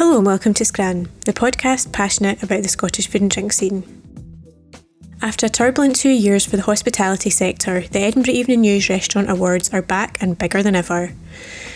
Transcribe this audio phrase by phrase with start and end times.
[0.00, 3.84] Hello and welcome to Scran, the podcast passionate about the Scottish food and drink scene.
[5.20, 9.68] After a turbulent two years for the hospitality sector, the Edinburgh Evening News Restaurant Awards
[9.74, 11.12] are back and bigger than ever.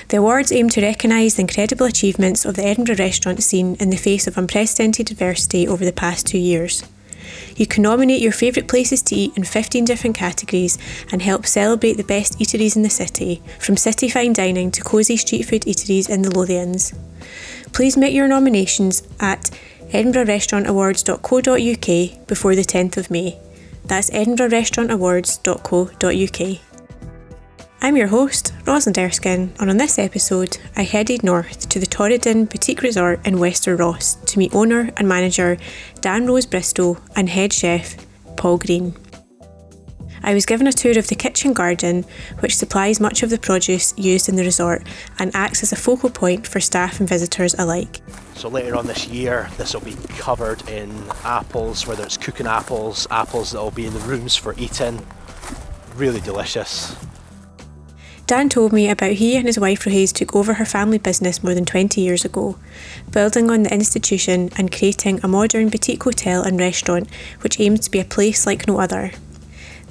[0.08, 3.98] The awards aim to recognise the incredible achievements of the Edinburgh restaurant scene in the
[3.98, 6.82] face of unprecedented adversity over the past two years.
[7.56, 10.78] You can nominate your favourite places to eat in 15 different categories
[11.12, 15.18] and help celebrate the best eateries in the city, from city fine dining to cosy
[15.18, 16.94] street food eateries in the Lothians.
[17.74, 19.50] Please make your nominations at
[19.88, 23.36] edinburghrestaurantawards.co.uk before the 10th of May.
[23.84, 26.58] That's edinburghrestaurantawards.co.uk.
[27.82, 32.48] I'm your host, Rosalind Erskine, and on this episode, I headed north to the Torridon
[32.48, 35.56] Boutique Resort in Wester Ross to meet owner and manager
[36.00, 37.96] Dan Rose Bristow and head chef
[38.36, 38.94] Paul Green.
[40.24, 42.04] I was given a tour of the kitchen garden,
[42.40, 44.82] which supplies much of the produce used in the resort
[45.18, 48.00] and acts as a focal point for staff and visitors alike.
[48.34, 50.90] So later on this year, this will be covered in
[51.24, 55.06] apples, whether it's cooking apples, apples that will be in the rooms for eating.
[55.94, 56.96] Really delicious.
[58.26, 61.54] Dan told me about he and his wife Rohaise took over her family business more
[61.54, 62.58] than 20 years ago,
[63.10, 67.10] building on the institution and creating a modern boutique hotel and restaurant
[67.42, 69.12] which aims to be a place like no other.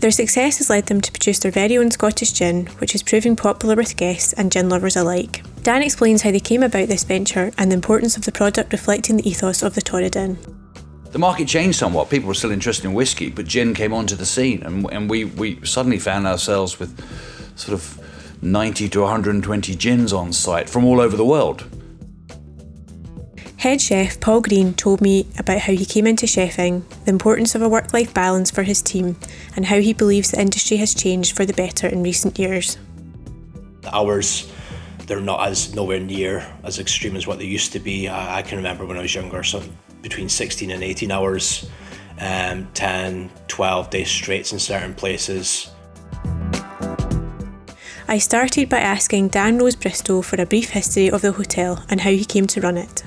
[0.04, 3.38] Their success has led them to produce their very own Scottish gin, which is proving
[3.38, 5.46] popular with guests and gin lovers alike.
[5.62, 9.16] Dan explains how they came about this venture and the importance of the product reflecting
[9.16, 10.36] the ethos of the Torridon.
[11.14, 12.10] The market changed somewhat.
[12.10, 15.24] People were still interested in whisky, but gin came onto the scene, and, and we,
[15.24, 17.00] we suddenly found ourselves with
[17.58, 17.98] sort of
[18.44, 21.64] 90 to 120 gins on site from all over the world.
[23.64, 27.62] Head chef Paul Green told me about how he came into chefing, the importance of
[27.62, 29.16] a work life balance for his team,
[29.56, 32.78] and how he believes the industry has changed for the better in recent years.
[33.80, 34.52] The hours,
[35.08, 38.10] they're not as nowhere near as extreme as what they used to be.
[38.10, 39.64] I, I can remember when I was younger, so
[40.02, 41.70] between 16 and 18 hours,
[42.20, 45.72] um, 10, 12 days straight in certain places.
[48.10, 52.02] I started by asking Dan Rose Bristow for a brief history of the hotel and
[52.02, 53.04] how he came to run it.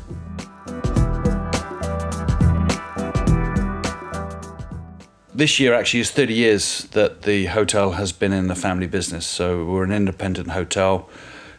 [5.36, 9.26] This year actually is 30 years that the hotel has been in the family business.
[9.26, 11.10] So we're an independent hotel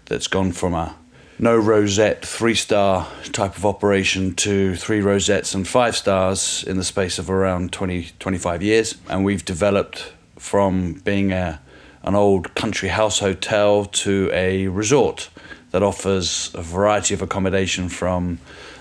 [0.05, 0.95] that's gone from a
[1.37, 6.83] no rosette three star type of operation to three rosettes and five stars in the
[6.83, 11.61] space of around 20 25 years and we've developed from being a
[12.01, 15.29] an old country house hotel to a resort
[15.69, 18.39] that offers a variety of accommodation from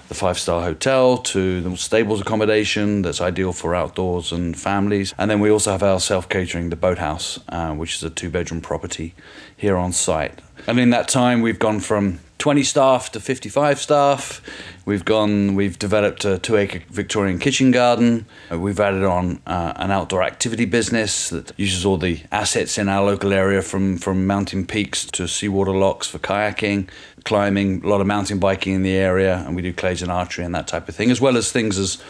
[0.09, 5.15] the five star hotel to the stables accommodation that's ideal for outdoors and families.
[5.19, 8.31] And then we also have our self catering, the boathouse, uh, which is a two
[8.31, 9.15] bedroom property
[9.56, 10.41] here on site.
[10.66, 14.43] And in that time, we've gone from 20 staff to 55 staff.
[14.85, 18.27] We've gone, we've developed a two acre Victorian kitchen garden.
[18.53, 22.89] Uh, We've added on uh, an outdoor activity business that uses all the assets in
[22.89, 26.89] our local area from, from mountain peaks to seawater locks for kayaking,
[27.25, 30.45] climbing, a lot of mountain biking in the area, and we do Clays and archery
[30.45, 32.03] and that type of thing, as well as things as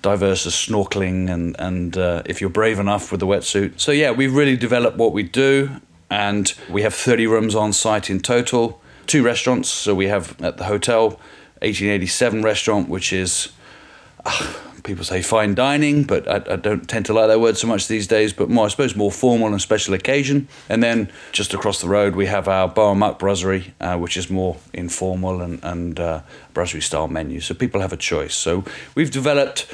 [0.00, 3.78] diverse as snorkeling and, and uh, if you're brave enough with the wetsuit.
[3.78, 5.80] So, yeah, we've really developed what we do,
[6.10, 9.68] and we have 30 rooms on site in total two restaurants.
[9.68, 11.20] So we have at the hotel
[11.60, 13.50] 1887 restaurant, which is
[14.24, 17.66] uh, people say fine dining, but I, I, don't tend to like that word so
[17.66, 18.32] much these days.
[18.32, 20.48] But more, I suppose, more formal and special occasion.
[20.68, 24.30] And then just across the road, we have our Bar Muck Brasserie, uh, which is
[24.30, 26.22] more informal and, and uh,
[26.54, 27.40] brasserie style menu.
[27.40, 28.34] So people have a choice.
[28.34, 28.64] So
[28.94, 29.72] we've developed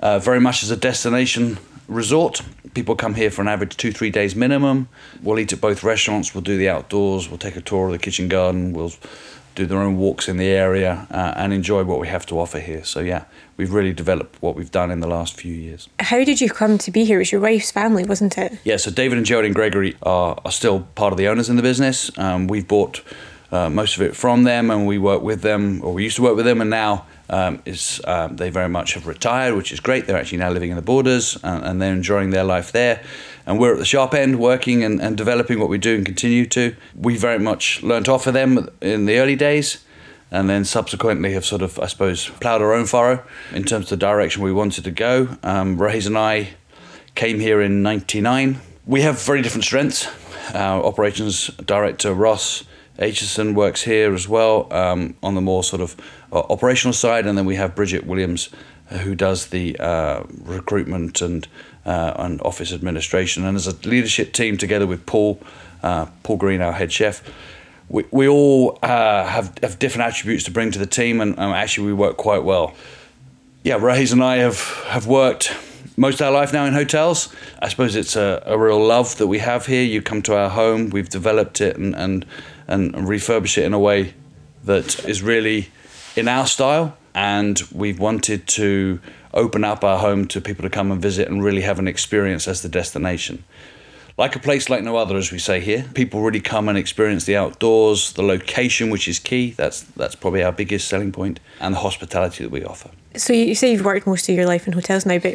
[0.00, 2.42] uh, very much as a destination resort.
[2.74, 4.88] People come here for an average two, three days minimum.
[5.22, 7.98] We'll eat at both restaurants, we'll do the outdoors, we'll take a tour of the
[7.98, 8.92] kitchen garden, we'll
[9.54, 12.60] do their own walks in the area, uh, and enjoy what we have to offer
[12.60, 12.84] here.
[12.84, 13.24] So yeah,
[13.56, 15.88] we've really developed what we've done in the last few years.
[15.98, 17.16] How did you come to be here?
[17.16, 18.58] It was your wife's family, wasn't it?
[18.62, 21.62] Yeah, so David and Geraldine Gregory are, are still part of the owners in the
[21.62, 22.16] business.
[22.18, 23.02] Um, we've bought
[23.50, 26.22] uh, most of it from them, and we work with them, or we used to
[26.22, 29.80] work with them, and now um, is um, they very much have retired, which is
[29.80, 30.06] great.
[30.06, 33.02] They're actually now living in the borders, and, and they're enjoying their life there.
[33.46, 36.46] And we're at the sharp end, working and, and developing what we do, and continue
[36.46, 36.74] to.
[36.94, 39.84] We very much learnt off of them in the early days.
[40.30, 43.98] And then subsequently have sort of, I suppose, ploughed our own furrow in terms of
[43.98, 45.38] the direction we wanted to go.
[45.42, 46.50] Um, and I
[47.14, 48.60] came here in '99.
[48.84, 50.06] We have very different strengths.
[50.54, 52.64] Our operations director Ross
[52.98, 55.96] Aitchison works here as well um, on the more sort of
[56.32, 58.48] uh, operational side, and then we have Bridget Williams
[58.90, 61.46] uh, who does the uh, recruitment and
[61.86, 65.40] uh, and office administration, and as a leadership team together with Paul
[65.82, 67.22] uh, Paul Green, our head chef.
[67.88, 71.52] We, we all uh, have, have different attributes to bring to the team, and um,
[71.52, 72.74] actually, we work quite well.
[73.62, 75.56] Yeah, Rohaise and I have, have worked
[75.96, 77.34] most of our life now in hotels.
[77.60, 79.82] I suppose it's a, a real love that we have here.
[79.82, 82.24] You come to our home, we've developed it and, and,
[82.68, 84.14] and refurbish it in a way
[84.64, 85.70] that is really
[86.16, 86.96] in our style.
[87.14, 89.00] And we've wanted to
[89.34, 92.46] open up our home to people to come and visit and really have an experience
[92.46, 93.44] as the destination.
[94.16, 97.24] Like a place like no other, as we say here, people really come and experience
[97.24, 99.52] the outdoors, the location, which is key.
[99.52, 102.90] That's that's probably our biggest selling point, and the hospitality that we offer.
[103.14, 105.34] So you say you've worked most of your life in hotels now, but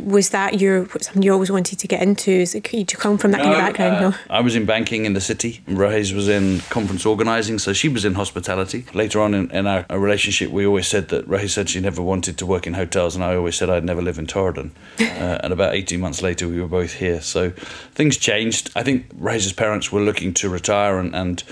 [0.00, 2.30] was that your something you always wanted to get into?
[2.30, 3.96] Is it, did you come from that no, kind of background?
[3.96, 5.60] Uh, no, I was in banking in the city.
[5.68, 8.86] Rohaise was in conference organising, so she was in hospitality.
[8.94, 12.00] Later on in, in our, our, relationship, we always said that Rohaise said she never
[12.00, 14.70] wanted to work in hotels, and I always said I'd never live in Torridon.
[15.00, 17.20] uh, and about eighteen months later, we were both here.
[17.20, 18.70] So things changed.
[18.74, 21.14] I think Rohaise's parents were looking to retire and.
[21.14, 21.44] and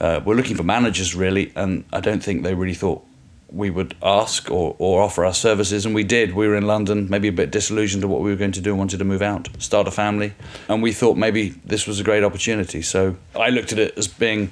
[0.00, 3.06] uh, we're looking for managers really, and I don't think they really thought
[3.54, 6.34] we would ask or, or offer our services, and we did.
[6.34, 8.70] We were in London, maybe a bit disillusioned to what we were going to do
[8.70, 10.34] and wanted to move out, start a family,
[10.68, 12.82] and we thought maybe this was a great opportunity.
[12.82, 14.50] So I looked at it as being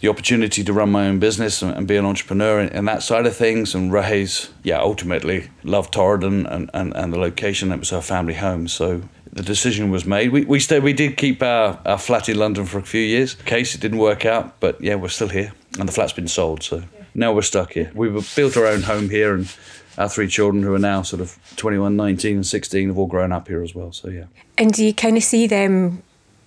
[0.00, 3.02] the opportunity to run my own business and, and be an entrepreneur in, in, that
[3.02, 3.74] side of things.
[3.74, 7.72] And Rohaise, yeah, ultimately loved Torridon and, and, and the location.
[7.72, 8.68] It was her family home.
[8.68, 9.02] So
[9.32, 10.30] the decision was made.
[10.30, 13.34] We, we stayed, we did keep our, our flat in London for a few years.
[13.40, 15.52] In case it didn't work out, but yeah, we're still here.
[15.80, 16.84] And the flat's been sold, so
[17.14, 17.90] now we're stuck here.
[17.94, 19.54] We've built our own home here, and
[19.96, 23.32] our three children, who are now sort of 21, 19, and 16, have all grown
[23.32, 23.92] up here as well.
[23.92, 24.24] So, yeah.
[24.56, 26.02] And do you kind of see them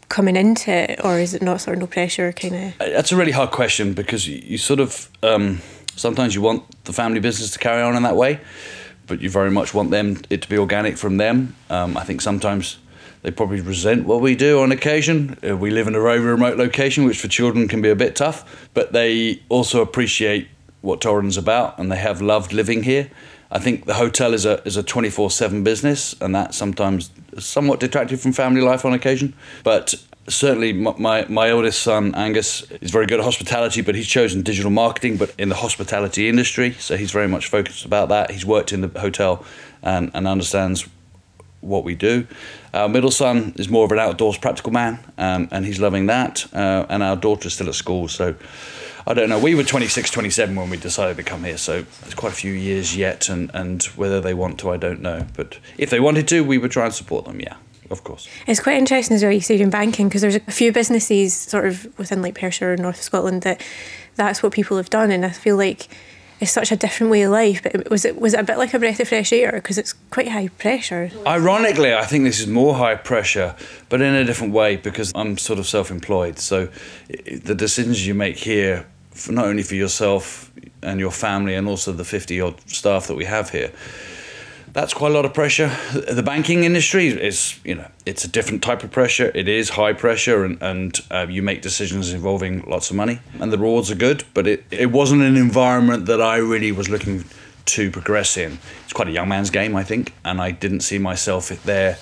[0.10, 2.32] coming into it, or is it not sort of no pressure?
[2.34, 2.82] Kind of.
[2.82, 5.62] Uh, that's a really hard question because you, you sort of um,
[5.96, 8.40] sometimes you want the family business to carry on in that way,
[9.08, 11.56] but you very much want them it to be organic from them.
[11.70, 12.78] Um, I think sometimes
[13.22, 15.38] they probably resent what we do on occasion.
[15.48, 18.16] Uh, we live in a very remote location, which for children can be a bit
[18.16, 20.48] tough, but they also appreciate
[20.82, 23.10] what Torridon's about and they have loved living here.
[23.52, 28.20] I think the hotel is a is a 24/7 business and that sometimes somewhat detracted
[28.20, 29.34] from family life on occasion,
[29.64, 29.94] but
[30.28, 34.72] certainly my, my oldest son Angus is very good at hospitality, but he's chosen digital
[34.72, 36.74] marketing, but in the hospitality industry.
[36.74, 38.32] So he's very much focused about that.
[38.32, 39.44] He's worked in the hotel
[39.82, 40.88] and, and understands
[41.62, 42.28] what we do.
[42.74, 46.46] Our middle son is more of an outdoors practical man, um, and he's loving that.
[46.54, 48.36] Uh, and our daughter's still at school, so
[49.08, 49.40] I don't know.
[49.40, 52.54] We were 26, 27 when we decided to come here, so it's quite a few
[52.54, 55.26] years yet, and, and whether they want to, I don't know.
[55.36, 57.56] But if they wanted to, we would try and support them, yeah.
[57.92, 58.28] Of course.
[58.48, 61.66] It's quite interesting as well you said in banking because there's a few businesses sort
[61.66, 63.62] of within like Perthshire or North Scotland that
[64.16, 65.90] that's what people have done and I feel like
[66.42, 67.62] it's such a different way of life.
[67.64, 69.94] But was it was it a bit like a breath of fresh air because it's
[70.10, 71.12] quite high pressure?
[71.26, 73.56] Ironically, I think this is more high pressure,
[73.88, 76.40] but in a different way because I'm sort of self-employed.
[76.40, 76.70] So
[77.10, 78.88] the decisions you make here,
[79.30, 83.26] not only for yourself and your family, and also the 50 odd staff that we
[83.26, 83.72] have here
[84.74, 85.76] that's quite a lot of pressure.
[85.94, 89.32] The banking industry is, you know, it's a different type of pressure.
[89.36, 93.52] It is high pressure, and and uh, you make decisions involving lots of money, and
[93.52, 94.24] the rewards are good.
[94.34, 97.26] But it it wasn't an environment that I really was looking
[97.66, 98.60] to progress in.
[98.84, 101.98] It's quite a young man's game, I think, and I didn't see myself there.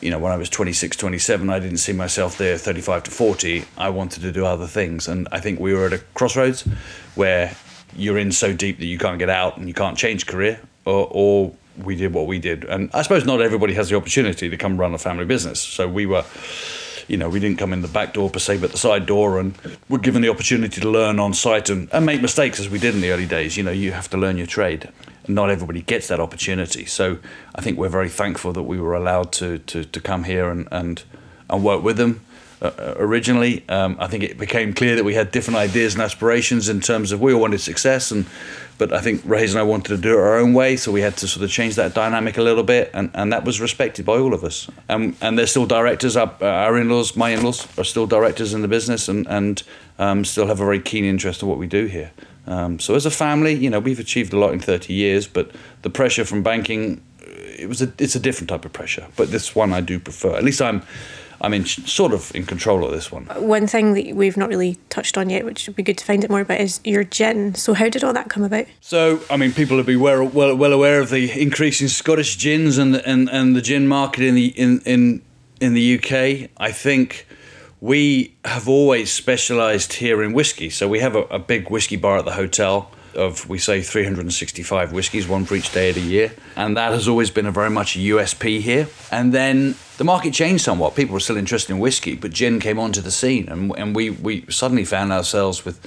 [0.00, 3.64] You know, when I was 26, 27, I didn't see myself there 35 to 40.
[3.78, 5.06] I wanted to do other things.
[5.06, 6.62] And I think we were at a crossroads
[7.14, 7.54] where
[7.94, 11.06] you're in so deep that you can't get out and you can't change career or,
[11.12, 12.64] or we did what we did.
[12.64, 15.60] And I suppose not everybody has the opportunity to come run a family business.
[15.60, 16.24] So we were,
[17.08, 19.38] you know, we didn't come in the back door per se, but the side door,
[19.38, 19.54] and
[19.88, 22.94] we're given the opportunity to learn on site and, and make mistakes as we did
[22.94, 23.56] in the early days.
[23.56, 24.90] You know, you have to learn your trade.
[25.28, 26.84] Not everybody gets that opportunity.
[26.84, 27.18] So
[27.54, 30.68] I think we're very thankful that we were allowed to, to, to come here and,
[30.70, 31.02] and,
[31.48, 32.20] and work with them.
[32.62, 33.64] uh, originally.
[33.68, 37.12] Um, I think it became clear that we had different ideas and aspirations in terms
[37.12, 38.24] of we all wanted success, and
[38.82, 41.02] but I think Hayes and I wanted to do it our own way, so we
[41.02, 44.04] had to sort of change that dynamic a little bit, and, and that was respected
[44.04, 44.68] by all of us.
[44.88, 46.16] Um, and they're still directors.
[46.16, 49.62] Our, our in-laws, my in-laws, are still directors in the business, and and
[50.00, 52.10] um, still have a very keen interest in what we do here.
[52.48, 55.52] Um, so as a family, you know, we've achieved a lot in 30 years, but
[55.82, 59.06] the pressure from banking, it was a, it's a different type of pressure.
[59.14, 60.34] But this one I do prefer.
[60.34, 60.82] At least I'm
[61.42, 63.24] I'm in sort of in control of this one.
[63.26, 66.24] One thing that we've not really touched on yet, which would be good to find
[66.24, 67.56] out more about, is your gin.
[67.56, 68.66] So how did all that come about?
[68.80, 72.38] So I mean, people will be well well, well aware of the increase in Scottish
[72.38, 75.22] gins and the, and and the gin market in the in in
[75.60, 76.50] in the UK.
[76.58, 77.26] I think
[77.80, 80.70] we have always specialised here in whiskey.
[80.70, 84.92] So we have a, a big whiskey bar at the hotel of we say 365
[84.92, 87.70] whiskies, one for each day of the year, and that has always been a very
[87.70, 88.88] much a USP here.
[89.10, 90.96] And then the market changed somewhat.
[90.96, 94.10] People were still interested in whiskey, but gin came onto the scene, and and we
[94.10, 95.78] we suddenly found ourselves with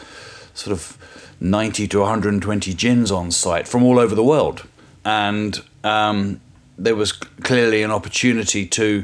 [0.54, 0.98] sort of
[1.42, 4.66] 90 to 120 gins on site from all over the world,
[5.04, 6.40] and um,
[6.78, 9.04] there was clearly an opportunity to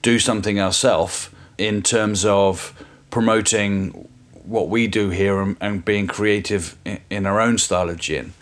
[0.00, 2.72] do something ourselves in terms of
[3.10, 4.08] promoting
[4.46, 8.32] what we do here and, and being creative in, in, our own style of gin.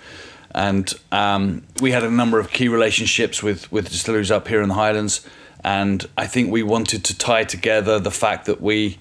[0.52, 4.68] And um, we had a number of key relationships with, with distilleries up here in
[4.68, 5.26] the Highlands.
[5.64, 8.98] And I think we wanted to tie together the fact that we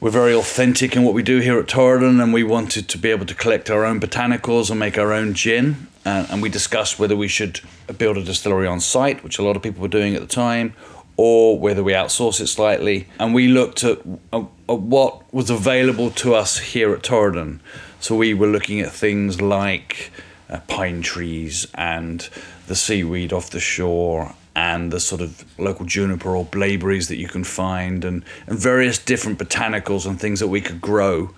[0.00, 3.10] we're very authentic in what we do here at Torridon, and we wanted to be
[3.10, 5.88] able to collect our own botanicals and make our own gin.
[6.06, 7.60] Uh, and we discussed whether we should
[7.98, 10.72] build a distillery on site, which a lot of people were doing at the time,
[11.18, 13.06] or whether we outsource it slightly.
[13.18, 13.98] And we looked at,
[14.32, 17.60] at, at what was available to us here at Torridon.
[18.00, 20.10] So we were looking at things like
[20.48, 22.26] uh, pine trees and
[22.68, 27.28] the seaweed off the shore and the sort of local juniper or blaeberries that you
[27.28, 31.30] can find and, and various different botanicals and things that we could grow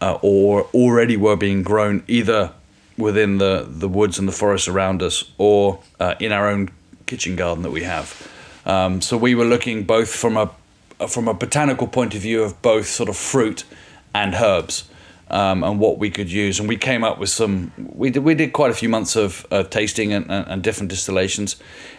[0.00, 2.52] uh, or already were being grown either
[2.96, 6.68] within the, the woods and the forests around us or uh, in our own
[7.06, 8.28] kitchen garden that we have.
[8.66, 10.50] Um, so we were looking both from a
[11.08, 13.64] from a botanical point of view of both sort of fruit
[14.14, 14.89] and herbs.
[15.32, 16.58] Um, and what we could use.
[16.58, 17.70] And we came up with some.
[17.76, 20.90] We did we did quite a few months of, of tasting and, and, and, different
[20.90, 21.54] distillations,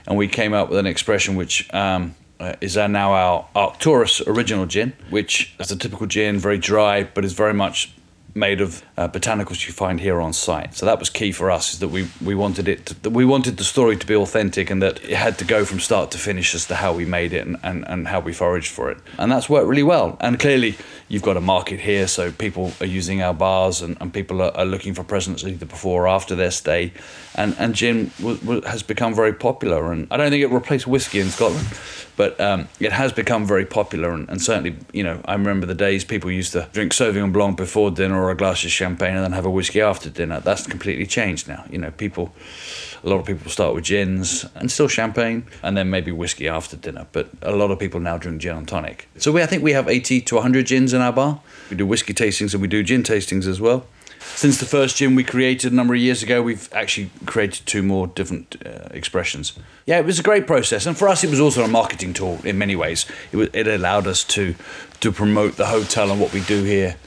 [0.05, 4.19] and we came up with an expression which um, uh, is our, now our Arcturus
[4.27, 7.93] original gin, which is a typical gin, very dry, but is very much
[8.33, 10.73] made of uh, botanicals you find here on site.
[10.75, 13.57] So that was key for us is that we, we wanted it to, we wanted
[13.57, 16.55] the story to be authentic and that it had to go from start to finish
[16.55, 18.97] as to how we made it and, and, and how we foraged for it.
[19.17, 20.17] And that's worked really well.
[20.21, 20.77] And clearly
[21.11, 24.55] you've got a market here, so people are using our bars and, and people are,
[24.55, 26.93] are looking for presents either before or after their stay.
[27.35, 29.91] And, and gin w- w- has become very popular.
[29.91, 31.67] And I don't think it replaced whiskey in Scotland,
[32.15, 34.11] but um, it has become very popular.
[34.11, 37.57] And, and certainly, you know, I remember the days people used to drink Sauvignon Blanc
[37.57, 40.39] before dinner or a glass of champagne and then have a whiskey after dinner.
[40.39, 41.65] That's completely changed now.
[41.69, 42.33] You know, people,
[43.03, 46.77] a lot of people start with gins and still champagne and then maybe whiskey after
[46.77, 47.07] dinner.
[47.11, 49.07] But a lot of people now drink gin and tonic.
[49.17, 51.41] So we, I think we have 80 to 100 gins in our bar.
[51.69, 53.85] We do whiskey tastings and we do gin tastings as well.
[54.35, 57.81] Since the first gin we created a number of years ago, we've actually created two
[57.81, 59.53] more different uh, expressions.
[59.85, 62.39] Yeah, it was a great process, and for us, it was also a marketing tool
[62.43, 63.05] in many ways.
[63.31, 64.55] It, was, it allowed us to
[64.99, 66.97] to promote the hotel and what we do here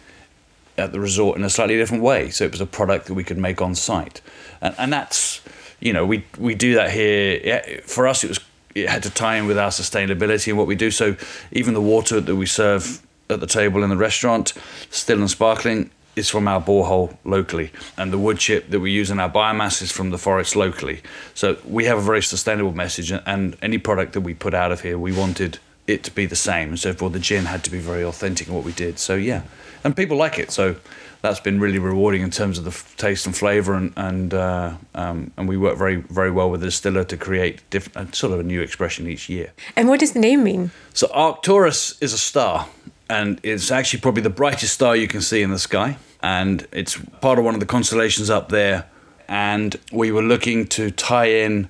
[0.77, 2.31] at the resort in a slightly different way.
[2.31, 4.21] So it was a product that we could make on site,
[4.61, 5.41] and, and that's
[5.81, 7.41] you know we we do that here.
[7.43, 8.41] Yeah, for us, it was
[8.75, 10.91] it had to tie in with our sustainability and what we do.
[10.91, 11.17] So
[11.53, 13.01] even the water that we serve
[13.31, 14.53] at the table in the restaurant,
[14.91, 19.11] still and sparkling, is from our borehole locally, and the wood chip that we use
[19.11, 21.03] in our biomass is from the forest locally.
[21.35, 24.83] So we have a very sustainable message, and any product that we put out of
[24.83, 26.71] here, we wanted it to be the same.
[26.71, 28.99] And so therefore, the gin had to be very authentic in what we did.
[28.99, 29.43] So yeah,
[29.83, 30.51] and people like it.
[30.51, 30.77] So
[31.25, 34.75] that's been really rewarding in terms of the f- taste and flavour, and and uh,
[34.95, 38.33] um, and we work very very well with the distiller to create different uh, sort
[38.33, 39.53] of a new expression each year.
[39.77, 40.71] And what does the name mean?
[40.93, 42.69] So Arcturus is a star,
[43.09, 46.99] and it's actually probably the brightest star you can see in the sky, and it's
[47.21, 48.87] part of one of the constellations up there.
[49.27, 51.69] And we were looking to tie in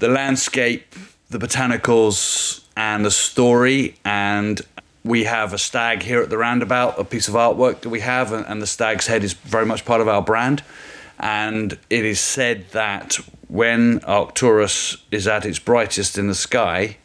[0.00, 0.96] the landscape,
[1.30, 4.60] the botanicals, and the story and
[5.04, 8.32] we have a stag here at the roundabout, a piece of artwork that we have,
[8.32, 10.62] and, and the stag's head is very much part of our brand.
[11.18, 13.14] And it is said that
[13.48, 16.96] when Arcturus is at its brightest in the sky,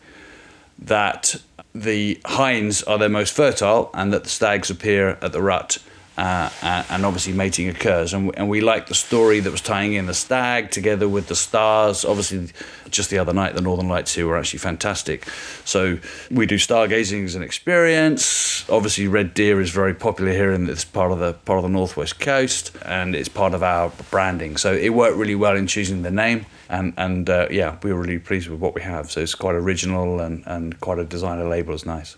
[0.79, 1.35] that
[1.73, 5.77] the hinds are their most fertile and that the stags appear at the rut
[6.17, 6.49] uh,
[6.89, 8.13] and obviously mating occurs.
[8.13, 11.35] And, and we like the story that was tying in the stag together with the
[11.35, 12.03] stars.
[12.03, 12.49] Obviously,
[12.89, 15.27] just the other night, the Northern Lights here were actually fantastic.
[15.65, 15.99] So
[16.29, 18.69] we do stargazing as an experience.
[18.69, 21.69] Obviously, red deer is very popular here in this part of the part of the
[21.69, 24.57] northwest coast, and it's part of our branding.
[24.57, 28.01] So it worked really well in choosing the name and and uh, yeah, we were
[28.01, 29.11] really pleased with what we have.
[29.11, 31.73] So it's quite original and, and quite a designer label.
[31.73, 32.15] It's nice.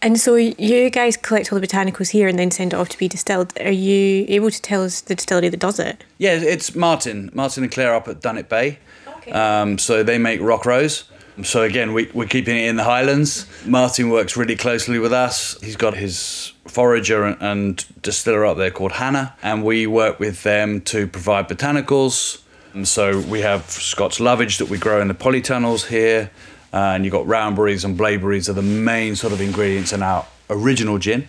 [0.00, 2.98] And so you guys collect all the botanicals here and then send it off to
[2.98, 3.52] be distilled.
[3.60, 6.04] Are you able to tell us the distillery that does it?
[6.18, 8.78] Yeah, it's Martin, Martin and Claire up at Dunnet Bay.
[9.18, 9.32] Okay.
[9.32, 11.04] Um, so they make Rock Rose.
[11.42, 13.46] So again, we, we're keeping it in the Highlands.
[13.66, 15.60] Martin works really closely with us.
[15.60, 20.80] He's got his forager and distiller up there called Hannah, and we work with them
[20.82, 22.40] to provide botanicals
[22.76, 26.30] and so we have Scotch lovage that we grow in the polytunnels here,
[26.74, 30.26] uh, and you've got rowanberries and blaeberries are the main sort of ingredients in our
[30.50, 31.26] original gin.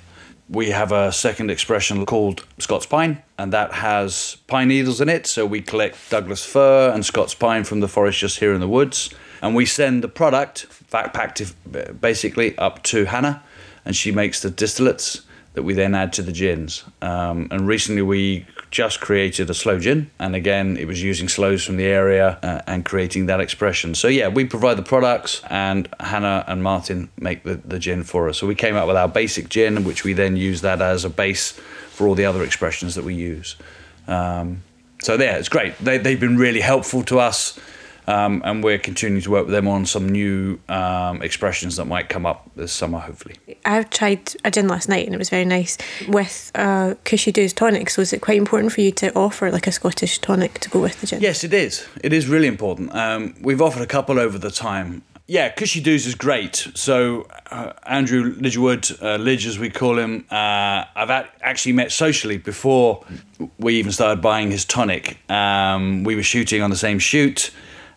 [0.50, 5.26] We have a second expression called Scots pine, and that has pine needles in it.
[5.26, 8.68] So we collect Douglas fir and Scots pine from the forest just here in the
[8.68, 9.10] woods,
[9.42, 11.42] and we send the product, packed
[12.02, 13.42] basically, up to Hannah,
[13.86, 15.22] and she makes the distillates
[15.54, 16.84] that we then add to the gins.
[17.02, 21.64] Um, and recently we just created a sloe gin, and again, it was using sloes
[21.64, 23.96] from the area uh, and creating that expression.
[23.96, 28.28] So, yeah, we provide the products, and Hannah and Martin make the, the gin for
[28.30, 28.38] us.
[28.38, 31.10] So, we came up with our basic gin, which we then use that as a
[31.10, 33.56] base for all the other expressions that we use.
[34.08, 34.64] Um,
[35.02, 35.78] so, yeah, it's great.
[35.78, 37.58] They, they've been really helpful to us.
[38.08, 42.08] Um, and we're continuing to work with them on some new um, expressions that might
[42.08, 43.36] come up this summer, hopefully.
[43.66, 47.52] I've tried a gin last night and it was very nice with uh, Cushy Doos
[47.52, 47.90] tonic.
[47.90, 50.80] So is it quite important for you to offer like a Scottish tonic to go
[50.80, 51.22] with the gin?
[51.22, 51.86] Yes, it is.
[52.02, 52.96] It is really important.
[52.96, 55.04] Um, we've offered a couple over the time.
[55.30, 56.70] Yeah, Cushy Doos is great.
[56.74, 61.10] So uh, Andrew Lidgewood, uh, Lidge as we call him, uh, I've
[61.42, 63.04] actually met socially before
[63.60, 65.18] we even started buying his tonic.
[65.30, 67.52] Um, we were shooting on the same shoot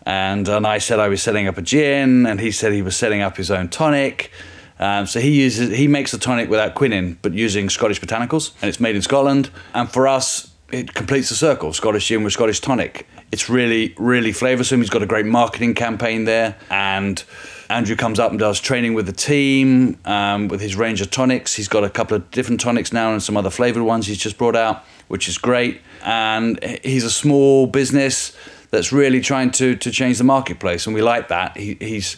[0.06, 2.96] and and I said I was setting up a gin, and he said he was
[2.96, 4.30] setting up his own tonic.
[4.78, 8.68] Um, so he uses he makes the tonic without quinine, but using Scottish botanicals, and
[8.68, 9.50] it's made in Scotland.
[9.74, 13.06] And for us, it completes the circle: Scottish gin with Scottish tonic.
[13.30, 14.78] It's really really flavoursome.
[14.78, 17.22] He's got a great marketing campaign there, and
[17.70, 21.54] Andrew comes up and does training with the team um, with his range of tonics.
[21.54, 24.36] He's got a couple of different tonics now and some other flavoured ones he's just
[24.36, 25.80] brought out, which is great.
[26.04, 28.36] And he's a small business
[28.70, 31.56] that's really trying to to change the marketplace, and we like that.
[31.56, 32.14] He, he's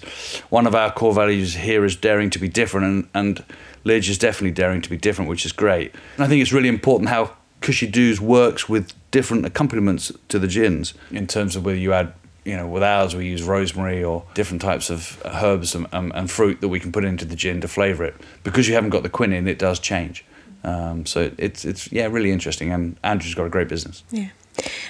[0.51, 3.45] one of our core values here is daring to be different, and and
[3.85, 5.95] Lidge is definitely daring to be different, which is great.
[6.17, 10.49] And I think it's really important how Cushy Doos works with different accompaniments to the
[10.49, 12.12] gins in terms of whether you add
[12.45, 16.29] you know, with ours we use rosemary or different types of herbs and, and, and,
[16.29, 18.17] fruit that we can put into the gin to flavour it.
[18.43, 20.25] Because you haven't got the quinine, it does change.
[20.65, 24.05] Um, so it's it's yeah really interesting, and Andrew's got a great business.
[24.11, 24.31] Yeah.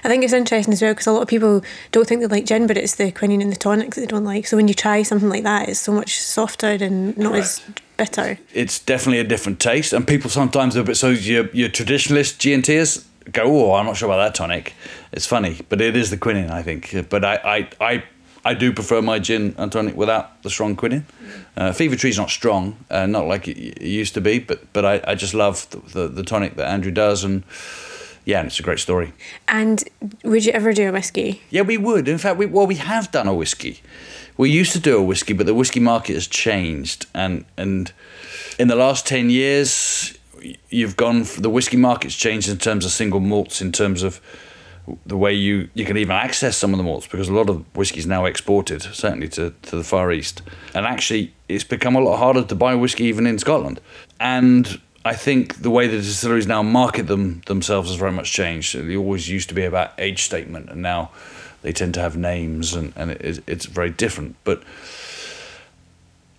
[0.04, 2.46] I think it's interesting as well because a lot of people don't think they like
[2.46, 4.46] gin, but it's the quinine and the tonic that they don't like.
[4.46, 7.46] So when you try something like that, it's so much softer and not Correct.
[7.46, 7.62] as
[7.96, 8.38] bitter.
[8.52, 12.38] It's definitely a different taste, and people sometimes are a bit so your your traditionalist
[12.38, 14.74] G&Ters go, oh, I'm not sure about that tonic.
[15.12, 17.08] It's funny, but it is the quinine, I think.
[17.08, 18.02] But I I, I
[18.44, 21.06] I do prefer my gin and tonic without the strong quinine.
[21.56, 25.12] Uh, Fever Tree's not strong, uh, not like it, used to be, but but I,
[25.12, 27.44] I just love the, the, the tonic that Andrew does, and
[28.24, 29.12] yeah, and it's a great story.
[29.48, 29.82] And
[30.24, 31.42] would you ever do a whiskey?
[31.50, 32.08] Yeah, we would.
[32.08, 33.80] In fact, we, well, we have done a whiskey.
[34.36, 37.92] We used to do a whiskey, but the whiskey market has changed, and and
[38.58, 40.16] in the last ten years,
[40.70, 41.24] you've gone.
[41.38, 44.20] The whiskey market's changed in terms of single malts, in terms of
[45.06, 47.64] the way you, you can even access some of the malts because a lot of
[47.76, 50.42] whiskey is now exported, certainly to, to the Far East.
[50.74, 53.80] And actually, it's become a lot harder to buy whiskey even in Scotland.
[54.18, 58.76] And I think the way the distilleries now market them themselves has very much changed.
[58.76, 61.10] They always used to be about age statement, and now
[61.62, 64.36] they tend to have names, and, and it, it's very different.
[64.44, 64.62] But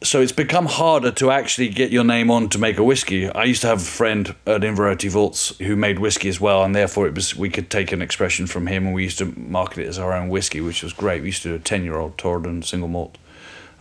[0.02, 3.30] so it's become harder to actually get your name on to make a whiskey.
[3.30, 6.74] I used to have a friend at Inverarity Vaults who made whiskey as well, and
[6.74, 9.80] therefore it was we could take an expression from him, and we used to market
[9.80, 11.22] it as our own whiskey, which was great.
[11.22, 13.18] We used to do a ten year old Torridon single malt.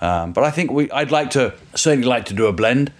[0.00, 2.92] Um, but I think we I'd like to certainly like to do a blend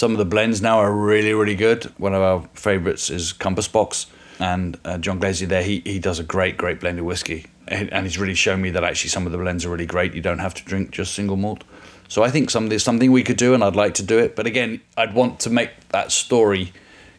[0.00, 1.84] some of the blends now are really, really good.
[1.98, 4.06] One of our favourites is Compass Box,
[4.38, 7.44] and uh, John Glaser there, he, he does a great, great blend of whiskey.
[7.68, 10.14] And he's really shown me that actually some of the blends are really great.
[10.14, 11.64] You don't have to drink just single malt.
[12.08, 14.36] So I think some, there's something we could do, and I'd like to do it.
[14.36, 16.72] But again, I'd want to make that story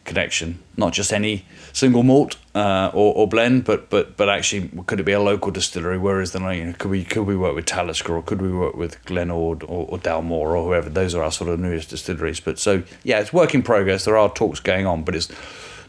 [0.05, 4.99] connection, not just any single malt uh, or, or, blend, but but but actually, could
[4.99, 5.97] it be a local distillery?
[5.97, 8.75] Whereas then, you know, could we could we work with Talisker or could we work
[8.75, 10.89] with Glen Ord or, or Dalmore or whoever?
[10.89, 12.39] Those are our sort of newest distilleries.
[12.39, 14.05] But so yeah, it's work in progress.
[14.05, 15.29] There are talks going on, but it's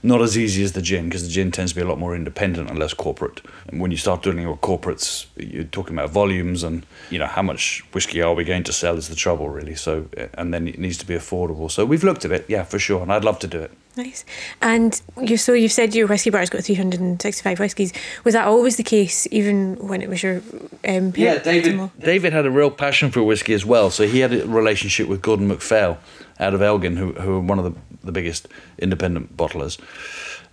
[0.02, 2.14] not as easy as the gin because the gin tends to be a lot more
[2.14, 3.40] independent and less corporate.
[3.68, 7.42] And when you start dealing with corporates, you're talking about volumes and you know how
[7.42, 9.74] much whiskey are we going to sell is the trouble really.
[9.74, 11.70] So and then it needs to be affordable.
[11.70, 13.72] So we've looked at it, yeah, for sure, and I'd love to do it.
[13.94, 14.24] Nice.
[14.62, 17.92] And you so you've said your whiskey bar's got 365 whiskies.
[18.24, 20.40] Was that always the case, even when it was your
[20.88, 21.38] um, yeah?
[21.38, 23.90] David David had a real passion for whiskey as well.
[23.90, 25.98] So he had a relationship with Gordon MacPhail
[26.40, 29.78] out of Elgin, who who are one of the, the biggest independent bottlers,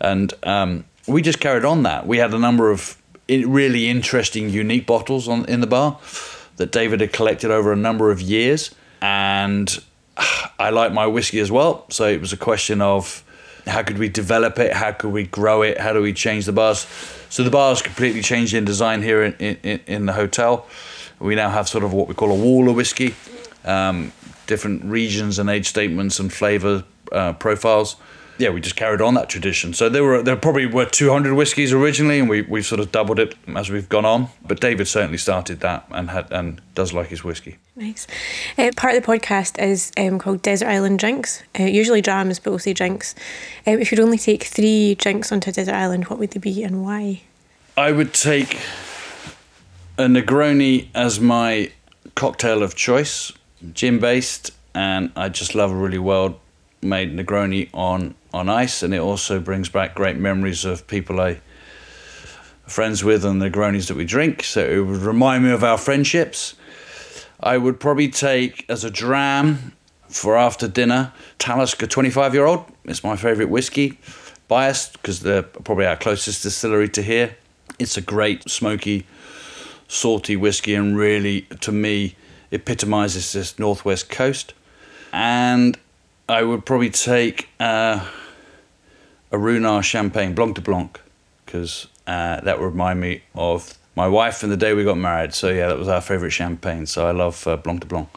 [0.01, 2.05] and um, we just carried on that.
[2.05, 2.97] We had a number of
[3.29, 5.97] really interesting, unique bottles on in the bar
[6.57, 9.81] that David had collected over a number of years, and
[10.59, 11.85] I like my whiskey as well.
[11.89, 13.23] So it was a question of
[13.69, 14.73] how could we develop it?
[14.73, 15.79] How could we grow it?
[15.79, 16.87] How do we change the bars?
[17.29, 20.67] So the bars completely changed in design here in, in, in the hotel.
[21.19, 23.15] We now have sort of what we call a wall of whiskey,
[23.65, 24.11] um,
[24.47, 27.95] different regions and age statements and flavour uh, profiles
[28.39, 29.73] yeah, we just carried on that tradition.
[29.73, 33.19] So there were there probably were 200 whiskies originally, and we we've sort of doubled
[33.19, 34.29] it as we've gone on.
[34.47, 37.57] But David certainly started that and had and does like his whiskey.
[37.75, 38.07] Nice.
[38.57, 41.43] Uh, part of the podcast is um, called Desert Island Drinks.
[41.59, 43.13] Uh, usually drams, but we'll say drinks.
[43.67, 46.63] Um, if you'd only take three drinks onto a desert island, what would they be
[46.63, 47.21] and why?
[47.75, 48.57] I would take
[49.97, 51.71] a Negroni as my
[52.15, 53.33] cocktail of choice,
[53.73, 56.39] gin based, and I just love a really well
[56.81, 61.41] made Negroni on on ice, and it also brings back great memories of people I
[62.69, 64.43] friends with and the Negronis that we drink.
[64.43, 66.55] So it would remind me of our friendships.
[67.39, 69.73] I would probably take as a dram
[70.07, 72.65] for after dinner Talisker 25 year old.
[72.85, 73.99] It's my favourite whiskey.
[74.47, 77.35] Biased because they're probably our closest distillery to here.
[77.77, 79.05] It's a great smoky,
[79.87, 82.15] salty whiskey and really, to me,
[82.51, 84.53] epitomises this northwest coast.
[85.13, 85.77] And
[86.27, 88.05] I would probably take uh,
[89.31, 90.99] a Ruinart Champagne, Blanc de Blanc,
[91.45, 95.33] because uh, that would remind me of my wife and the day we got married.
[95.33, 96.85] So, yeah, that was our favourite champagne.
[96.85, 98.09] So, I love uh, Blanc de Blanc,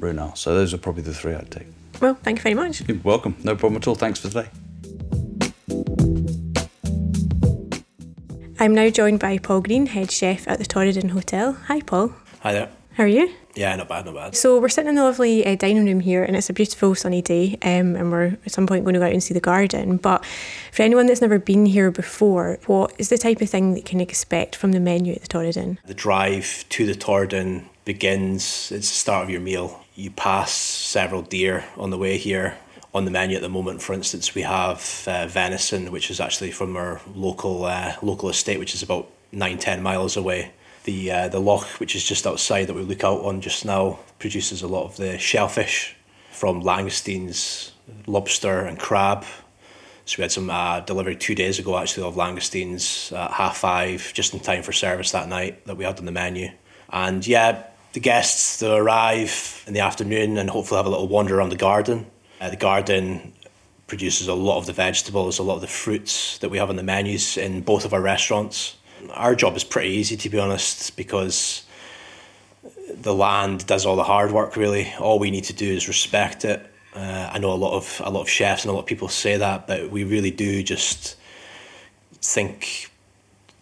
[0.00, 0.38] Ruinart.
[0.38, 1.66] So, those are probably the three I'd take.
[2.00, 2.86] Well, thank you very much.
[2.86, 3.36] You're welcome.
[3.44, 3.94] No problem at all.
[3.94, 4.48] Thanks for today.
[8.58, 11.52] I'm now joined by Paul Green, head chef at the Torridon Hotel.
[11.66, 12.14] Hi, Paul.
[12.40, 12.70] Hi there.
[12.94, 13.28] How are you?
[13.56, 14.36] Yeah, not bad, not bad.
[14.36, 17.22] So we're sitting in the lovely uh, dining room here, and it's a beautiful sunny
[17.22, 19.96] day, um, and we're at some point going to go out and see the garden.
[19.96, 20.24] But
[20.70, 23.84] for anyone that's never been here before, what is the type of thing that you
[23.84, 25.78] can expect from the menu at the Torridon?
[25.84, 28.70] The drive to the Torridon begins.
[28.70, 29.84] It's the start of your meal.
[29.96, 32.58] You pass several deer on the way here.
[32.94, 36.52] On the menu at the moment, for instance, we have uh, venison, which is actually
[36.52, 40.52] from our local uh, local estate, which is about nine ten miles away
[40.84, 43.98] the uh, the loch, which is just outside that we look out on just now,
[44.18, 45.96] produces a lot of the shellfish
[46.30, 47.72] from langoustines,
[48.06, 49.24] lobster, and crab.
[50.06, 54.12] So we had some uh, delivery two days ago actually of langoustines at half five,
[54.14, 56.50] just in time for service that night that we had on the menu.
[56.90, 61.38] And yeah, the guests they arrive in the afternoon and hopefully have a little wander
[61.38, 62.06] around the garden.
[62.40, 63.32] Uh, the garden
[63.86, 66.76] produces a lot of the vegetables, a lot of the fruits that we have on
[66.76, 68.76] the menus in both of our restaurants
[69.10, 71.64] our job is pretty easy to be honest because
[72.94, 74.92] the land does all the hard work really.
[74.98, 76.64] All we need to do is respect it.
[76.94, 79.08] Uh, I know a lot of a lot of chefs and a lot of people
[79.08, 81.16] say that but we really do just
[82.12, 82.90] think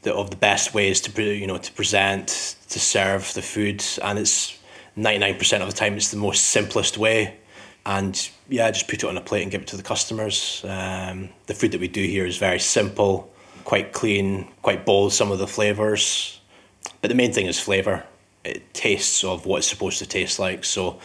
[0.02, 4.18] that of the best ways to you know to present to serve the food and
[4.18, 4.58] it's
[4.96, 7.38] 99% of the time it's the most simplest way.
[7.86, 10.64] And yeah just put it on a plate and give it to the customers.
[10.68, 13.31] Um, the food that we do here is very simple
[13.64, 16.40] quite clean, quite bold, some of the flavours.
[17.00, 18.04] But the main thing is flavour.
[18.44, 20.64] It tastes of what it's supposed to taste like.
[20.64, 20.98] So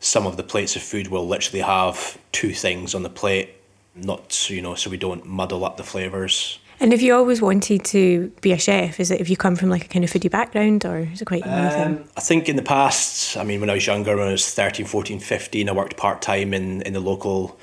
[0.00, 3.50] some of the plates of food will literally have two things on the plate,
[3.94, 6.58] not you know, so we don't muddle up the flavours.
[6.82, 8.98] And have you always wanted to be a chef?
[8.98, 11.26] Is it if you come from like a kind of foodie background or is it
[11.26, 14.32] quite um, I think in the past, I mean, when I was younger, when I
[14.32, 17.58] was 13, 14, 15, I worked part time in, in the local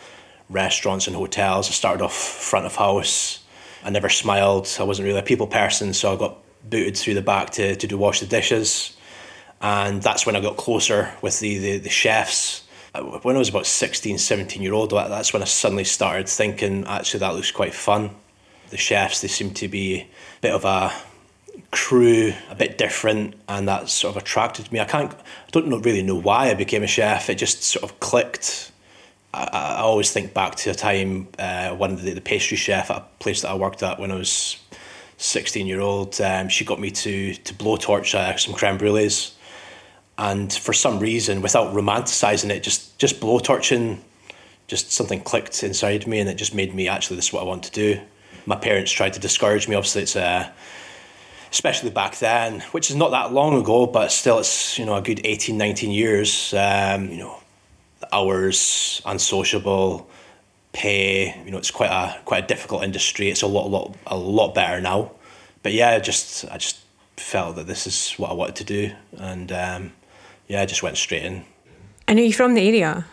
[0.49, 1.67] restaurants and hotels.
[1.67, 3.43] I started off front of house
[3.83, 4.75] I never smiled.
[4.79, 6.37] I wasn't really a people person, so I got
[6.69, 8.95] booted through the back to, to do wash the dishes.
[9.61, 12.63] And that's when I got closer with the, the, the chefs.
[12.93, 16.85] Uh, when I was about 16, 17 year old, that's when I suddenly started thinking,
[16.85, 18.11] actually, that looks quite fun.
[18.69, 20.07] The chefs, they seem to be a
[20.41, 20.91] bit of a
[21.71, 24.79] crew, a bit different, and that sort of attracted me.
[24.79, 27.29] I can't, I don't really know why I became a chef.
[27.29, 28.71] It just sort of clicked
[29.33, 32.89] I, I always think back to a time uh, one of the, the pastry chef
[32.91, 34.57] at a place that I worked at when I was
[35.17, 36.19] 16 year old.
[36.21, 39.33] Um, she got me to to blowtorch uh, some creme brulees,
[40.17, 43.99] and for some reason, without romanticizing it, just just blowtorching
[44.67, 47.45] just something clicked inside me, and it just made me actually this is what I
[47.45, 48.01] want to do.
[48.45, 49.75] My parents tried to discourage me.
[49.75, 50.51] Obviously, it's a uh,
[51.51, 55.01] especially back then, which is not that long ago, but still it's, you know, a
[55.01, 56.53] good 18, 19 years.
[56.53, 57.37] Um, you know,
[58.11, 60.09] hours, unsociable,
[60.73, 63.29] pay, you know, it's quite a quite a difficult industry.
[63.29, 65.11] It's a lot, a lot, a lot better now.
[65.63, 66.77] But yeah, I just, I just
[67.17, 68.91] felt that this is what I wanted to do.
[69.17, 69.93] And um,
[70.47, 71.45] yeah, I just went straight in.
[72.07, 73.05] And are you from the area?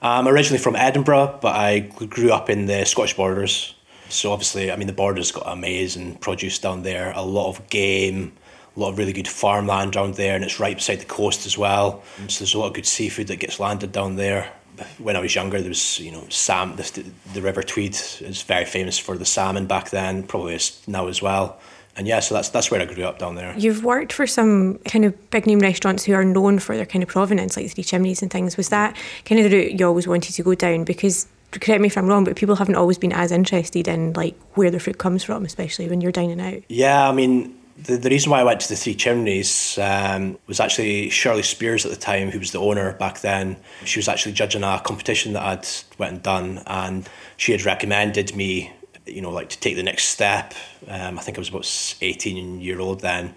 [0.00, 3.74] I'm originally from Edinburgh, but I grew up in the Scottish borders.
[4.08, 8.32] So obviously, I mean, the border's got amazing produce down there, a lot of game,
[8.76, 11.58] a lot of really good farmland down there, and it's right beside the coast as
[11.58, 12.02] well.
[12.18, 12.30] Mm.
[12.30, 14.52] So there's a lot of good seafood that gets landed down there.
[14.98, 16.76] When I was younger, there was you know sam.
[16.76, 17.04] The,
[17.34, 21.20] the River Tweed is very famous for the salmon back then, probably is now as
[21.20, 21.60] well.
[21.94, 23.54] And yeah, so that's that's where I grew up down there.
[23.56, 27.02] You've worked for some kind of big name restaurants who are known for their kind
[27.02, 28.56] of provenance, like Three Chimneys and things.
[28.56, 30.84] Was that kind of the route you always wanted to go down?
[30.84, 34.34] Because correct me if I'm wrong, but people haven't always been as interested in like
[34.54, 36.62] where their food comes from, especially when you're dining out.
[36.68, 37.54] Yeah, I mean,
[37.84, 41.84] the, the reason why I went to the Three Chimneys um, was actually Shirley Spears
[41.84, 43.56] at the time, who was the owner back then.
[43.84, 45.66] She was actually judging a competition that I'd
[45.98, 48.72] went and done, and she had recommended me,
[49.06, 50.54] you know, like to take the next step.
[50.88, 53.34] Um, I think I was about 18 year old then,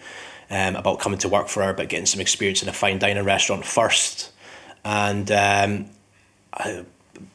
[0.50, 3.24] um, about coming to work for her, but getting some experience in a fine dining
[3.24, 4.32] restaurant first.
[4.84, 5.90] And um,
[6.54, 6.86] I,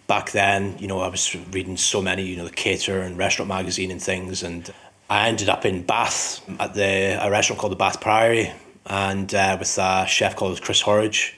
[0.06, 3.48] back then, you know, I was reading so many, you know, the Caterer and Restaurant
[3.48, 4.72] Magazine and things, and
[5.10, 8.52] I ended up in Bath at the a restaurant called the Bath Priory,
[8.86, 11.36] and uh, with a chef called Chris Horridge.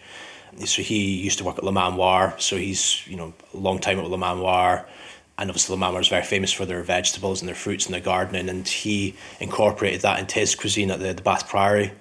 [0.66, 3.98] So he used to work at Le Manoir, so he's you know a long time
[3.98, 4.86] at Le Manoir,
[5.38, 8.02] and obviously Le Manoir is very famous for their vegetables and their fruits and their
[8.02, 11.92] gardening, and he incorporated that into his cuisine at the, the Bath Priory,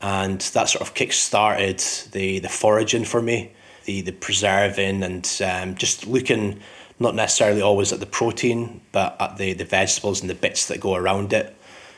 [0.00, 1.80] and that sort of kick started
[2.12, 3.52] the the foraging for me
[3.84, 6.60] the the preserving and um, just looking
[7.00, 10.80] not necessarily always at the protein, but at the the vegetables and the bits that
[10.80, 11.54] go around it.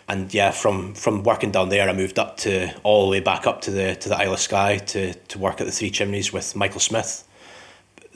[0.08, 3.46] And yeah, from from working down there, I moved up to all the way back
[3.46, 6.32] up to the to the Isle of Skye to to work at the Three Chimneys
[6.32, 7.26] with Michael Smith.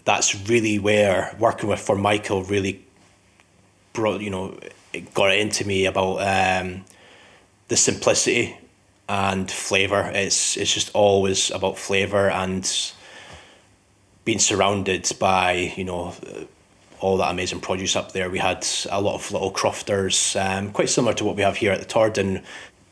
[0.04, 2.84] That's really where working with for Michael really
[3.92, 4.58] brought you know
[4.92, 6.84] it got it into me about um,
[7.68, 8.56] the simplicity
[9.08, 10.10] and flavor.
[10.14, 12.70] It's it's just always about flavor and
[14.24, 16.14] being surrounded by you know
[17.04, 18.30] all that amazing produce up there.
[18.30, 21.70] We had a lot of little crofters, um, quite similar to what we have here
[21.70, 22.42] at the Torridon.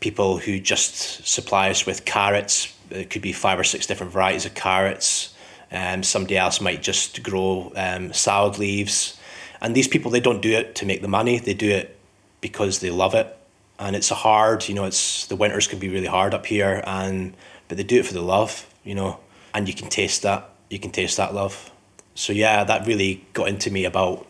[0.01, 2.77] People who just supply us with carrots.
[2.91, 5.35] It could be five or six different varieties of carrots.
[5.71, 9.19] Um, somebody else might just grow um, salad leaves.
[9.63, 11.39] And these people, they don't do it to make the money.
[11.39, 11.99] They do it
[12.43, 13.35] because they love it.
[13.79, 16.85] And it's a hard, you know, it's the winters can be really hard up here,
[16.87, 17.35] and
[17.69, 19.21] but they do it for the love, you know,
[19.55, 21.72] and you can taste that you can taste that love.
[22.15, 24.27] So yeah, that really got into me about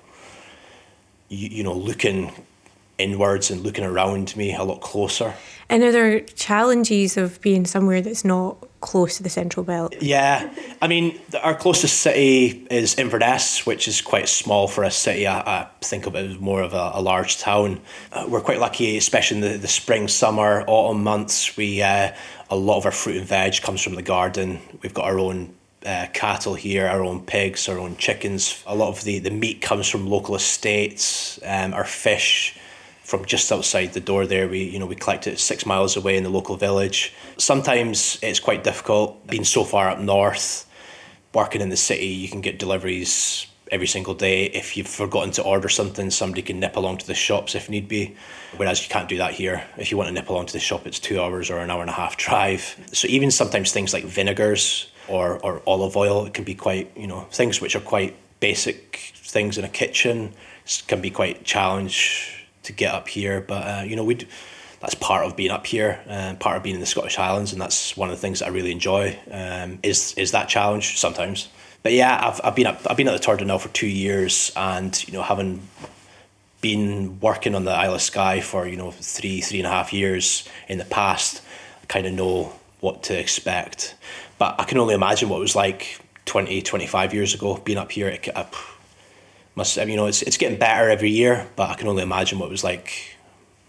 [1.29, 2.33] you, you know looking
[2.99, 5.35] inwards and looking around me a lot closer.
[5.69, 9.95] And are there challenges of being somewhere that's not close to the central belt?
[10.03, 15.27] Yeah, I mean, our closest city is Inverness, which is quite small for a city.
[15.27, 17.81] I, I think of it as more of a, a large town.
[18.13, 21.57] Uh, we're quite lucky, especially in the, the spring, summer, autumn months.
[21.57, 22.13] We uh,
[22.51, 24.61] a lot of our fruit and veg comes from the garden.
[24.83, 28.63] We've got our own uh, cattle here, our own pigs, our own chickens.
[28.67, 31.39] A lot of the, the meat comes from local estates.
[31.45, 32.59] Um, our fish
[33.03, 36.17] from just outside the door there, we you know we collect it six miles away
[36.17, 37.13] in the local village.
[37.37, 40.69] Sometimes it's quite difficult being so far up north.
[41.35, 44.45] Working in the city, you can get deliveries every single day.
[44.45, 47.89] If you've forgotten to order something, somebody can nip along to the shops if need
[47.89, 48.15] be.
[48.59, 49.65] Whereas you can't do that here.
[49.79, 51.81] If you want to nip along to the shop, it's two hours or an hour
[51.81, 52.77] and a half drive.
[52.93, 56.27] So even sometimes things like vinegars or, or olive oil.
[56.27, 60.33] It can be quite, you know, things which are quite basic things in a kitchen
[60.87, 63.41] can be quite challenge to get up here.
[63.41, 64.27] But, uh, you know, we
[64.83, 67.63] that's part of being up here, uh, part of being in the Scottish Highlands, and
[67.63, 69.17] that's one of the things that I really enjoy.
[69.31, 71.49] Um, is is that challenge sometimes?
[71.85, 74.93] But yeah, I've, I've been up, I've been at the now for two years, and
[75.07, 75.69] you know, having
[76.61, 79.93] been working on the Isle of Skye for you know three three and a half
[79.93, 81.43] years in the past,
[81.83, 83.95] I kind of know what to expect.
[84.39, 87.93] But I can only imagine what it was like 20, 25 years ago being up
[87.93, 88.09] here.
[88.09, 88.45] It, I
[89.55, 92.47] must, you know, it's, it's getting better every year, but I can only imagine what
[92.47, 93.17] it was like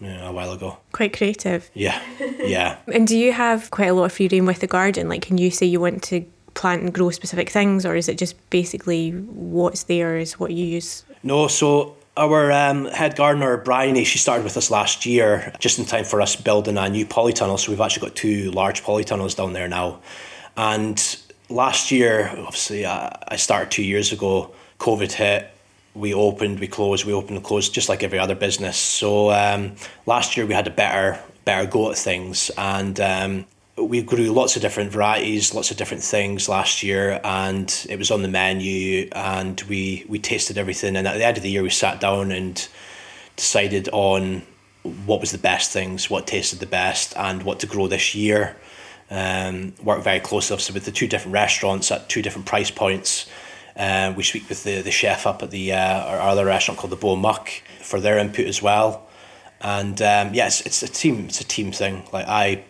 [0.00, 0.78] you know, a while ago.
[0.90, 1.70] Quite creative.
[1.74, 2.02] Yeah,
[2.40, 2.78] yeah.
[2.92, 5.08] and do you have quite a lot of freedom with the garden?
[5.08, 6.24] Like, can you say you want to
[6.54, 10.66] plant and grow specific things, or is it just basically what's there is what you
[10.66, 11.04] use?
[11.22, 15.84] No, so our um, head gardener, Bryony, she started with us last year, just in
[15.84, 17.58] time for us building a new polytunnel.
[17.58, 20.00] So we've actually got two large polytunnels down there now.
[20.56, 21.00] And
[21.48, 24.54] last year, obviously, I, I started two years ago.
[24.78, 25.50] COVID hit,
[25.94, 28.76] we opened, we closed, we opened and closed, just like every other business.
[28.76, 29.74] So um,
[30.06, 33.44] last year we had a better better go at things, and um,
[33.76, 38.10] we grew lots of different varieties, lots of different things last year, and it was
[38.10, 40.96] on the menu, and we we tasted everything.
[40.96, 42.68] And at the end of the year, we sat down and
[43.36, 44.42] decided on
[45.06, 48.56] what was the best things, what tasted the best, and what to grow this year.
[49.10, 53.28] Um, worked very closely obviously with the two different restaurants at two different price points.
[53.76, 56.92] Uh, we speak with the, the chef up at the uh, our other restaurant called
[56.92, 59.08] the Bow Muck for their input as well.
[59.60, 61.26] And um, yes, it's a team.
[61.26, 62.04] It's a team thing.
[62.12, 62.64] Like I,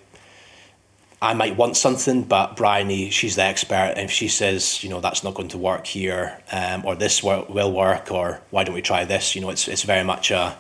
[1.24, 3.94] I might want something, but Bryony, she's the expert.
[3.96, 7.22] And if she says, you know, that's not going to work here, um, or this
[7.22, 9.34] will work, or why don't we try this?
[9.34, 10.54] You know, it's it's very much a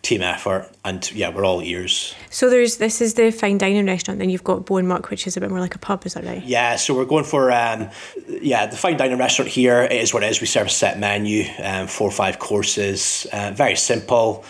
[0.00, 0.70] team effort.
[0.86, 2.14] And yeah we're all ears.
[2.30, 5.26] So there's this is the fine dining restaurant then you've got Bo and Muc which
[5.26, 6.42] is a bit more like a pub is that right?
[6.42, 7.90] Yeah so we're going for um
[8.26, 10.40] yeah the fine dining restaurant here it is what it is.
[10.40, 14.44] We serve a set menu um four or five courses uh, very simple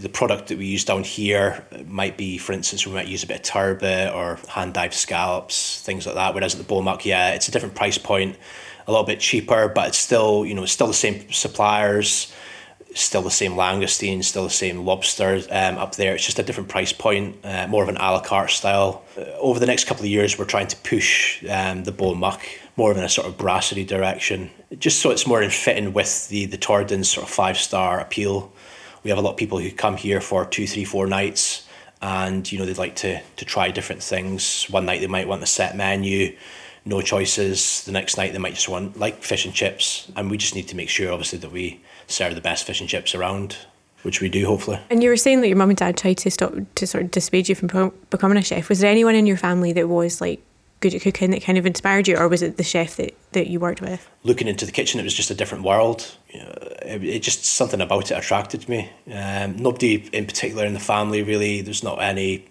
[0.00, 3.26] the product that we use down here might be, for instance, we might use a
[3.26, 6.34] bit of turbot or hand dive scallops, things like that.
[6.34, 8.36] Whereas at the Bo Muc, yeah, it's a different price point,
[8.86, 12.32] a little bit cheaper, but it's still, you know, it's still the same suppliers
[12.94, 16.14] still the same langoustine, still the same lobster um, up there.
[16.14, 19.02] It's just a different price point, uh, more of an a la carte style.
[19.16, 22.40] Uh, over the next couple of years, we're trying to push um, the Bo Muc
[22.76, 26.46] more in a sort of brasserie direction, just so it's more in fitting with the
[26.46, 28.52] the Torridon's sort of five star appeal.
[29.02, 31.66] We have a lot of people who come here for two, three, four nights,
[32.00, 34.66] and you know they'd like to to try different things.
[34.70, 36.36] One night they might want the set menu
[36.84, 37.84] no choices.
[37.84, 40.68] The next night they might just want like fish and chips, and we just need
[40.68, 43.56] to make sure, obviously, that we serve the best fish and chips around,
[44.02, 44.80] which we do hopefully.
[44.90, 47.10] And you were saying that your mum and dad tried to stop to sort of
[47.10, 48.68] dissuade you from becoming a chef.
[48.68, 50.42] Was there anyone in your family that was like
[50.82, 53.46] good at cooking that kind of inspired you, or was it the chef that, that
[53.46, 54.08] you worked with?
[54.24, 56.14] Looking into the kitchen, it was just a different world.
[56.28, 58.90] It, it just something about it attracted me.
[59.10, 61.62] Um, nobody in particular in the family really.
[61.62, 62.44] There's not any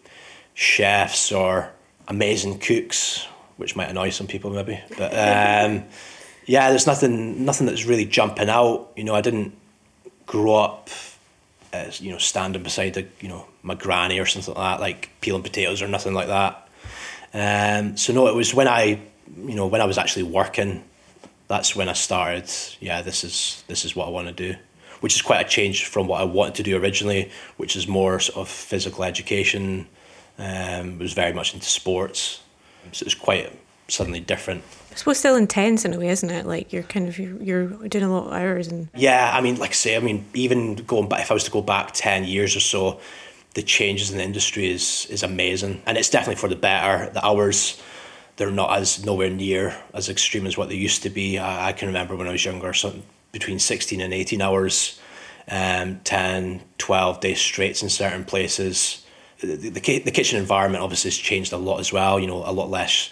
[0.53, 1.71] chefs or
[2.07, 4.79] amazing cooks, which might annoy some people maybe.
[4.97, 5.83] But um,
[6.45, 8.91] yeah, there's nothing nothing that's really jumping out.
[8.95, 9.53] You know, I didn't
[10.25, 10.89] grow up
[11.73, 15.43] as you know standing beside you know my granny or something like that, like peeling
[15.43, 16.67] potatoes or nothing like that.
[17.33, 18.99] Um, so no, it was when I
[19.37, 20.83] you know when I was actually working.
[21.47, 22.49] That's when I started.
[22.79, 24.57] Yeah, this is this is what I want to do,
[25.01, 28.19] which is quite a change from what I wanted to do originally, which is more
[28.19, 29.87] sort of physical education.
[30.37, 32.41] Um, was very much into sports,
[32.91, 33.51] so it was quite
[33.89, 34.63] suddenly different.
[34.91, 36.45] I suppose still intense in a way, isn't it?
[36.45, 38.89] Like you're kind of you're, you're doing a lot of hours and.
[38.95, 41.51] Yeah, I mean, like I say, I mean, even going back, if I was to
[41.51, 42.99] go back ten years or so,
[43.53, 47.09] the changes in the industry is is amazing, and it's definitely for the better.
[47.11, 47.81] The hours,
[48.37, 51.37] they're not as nowhere near as extreme as what they used to be.
[51.37, 54.99] I, I can remember when I was younger, something between sixteen and eighteen hours,
[55.49, 59.05] um, 10, 12 days straight in certain places.
[59.39, 62.19] The, the, the kitchen environment obviously has changed a lot as well.
[62.19, 63.09] You know, a lot less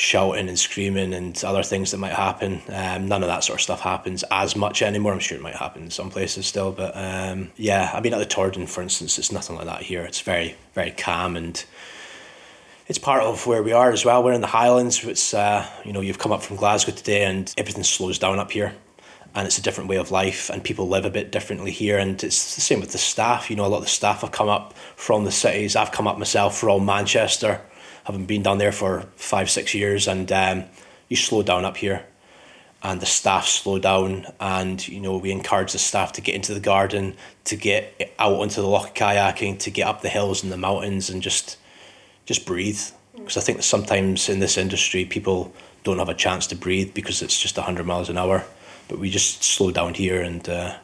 [0.00, 2.62] shouting and screaming and other things that might happen.
[2.68, 5.12] Um, none of that sort of stuff happens as much anymore.
[5.12, 8.18] I'm sure it might happen in some places still, but um, yeah, I mean at
[8.18, 10.02] the Torridon, for instance, it's nothing like that here.
[10.02, 11.62] It's very very calm and
[12.88, 14.24] it's part of where we are as well.
[14.24, 15.04] We're in the Highlands.
[15.04, 18.50] It's uh, you know you've come up from Glasgow today and everything slows down up
[18.50, 18.74] here.
[19.32, 21.98] And it's a different way of life, and people live a bit differently here.
[21.98, 23.48] And it's the same with the staff.
[23.48, 25.76] You know, a lot of the staff have come up from the cities.
[25.76, 27.60] I've come up myself from Manchester,
[28.10, 30.64] having been down there for five, six years, and um,
[31.08, 32.04] you slow down up here,
[32.82, 36.52] and the staff slow down, and you know we encourage the staff to get into
[36.52, 40.50] the garden, to get out onto the loch kayaking, to get up the hills and
[40.50, 41.56] the mountains, and just
[42.26, 42.80] just breathe.
[43.14, 45.52] Because I think that sometimes in this industry, people
[45.84, 48.44] don't have a chance to breathe because it's just hundred miles an hour,
[48.88, 50.76] but we just slow down here, and uh,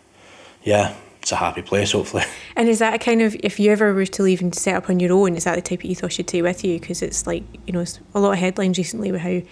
[0.62, 0.94] yeah,
[1.26, 2.22] it's a happy place, hopefully.
[2.54, 4.88] And is that a kind of, if you ever were to leave and set up
[4.88, 6.78] on your own, is that the type of ethos you'd take with you?
[6.78, 7.84] Because it's like, you know,
[8.14, 9.42] a lot of headlines recently with how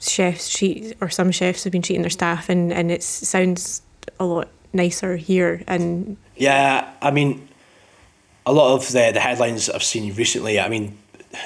[0.00, 3.82] chefs cheat, or some chefs have been cheating their staff, and, and it sounds
[4.18, 5.62] a lot nicer here.
[5.66, 7.46] And yeah, I mean,
[8.46, 10.96] a lot of the, the headlines I've seen recently, I mean,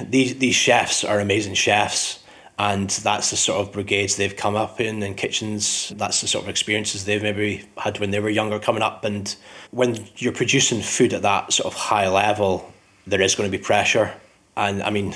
[0.01, 2.20] these, these chefs are amazing chefs
[2.61, 6.44] and that's the sort of brigades they've come up in and kitchens that's the sort
[6.44, 9.35] of experiences they've maybe had when they were younger coming up and
[9.70, 12.70] when you're producing food at that sort of high level
[13.07, 14.12] there is going to be pressure
[14.57, 15.14] and I mean,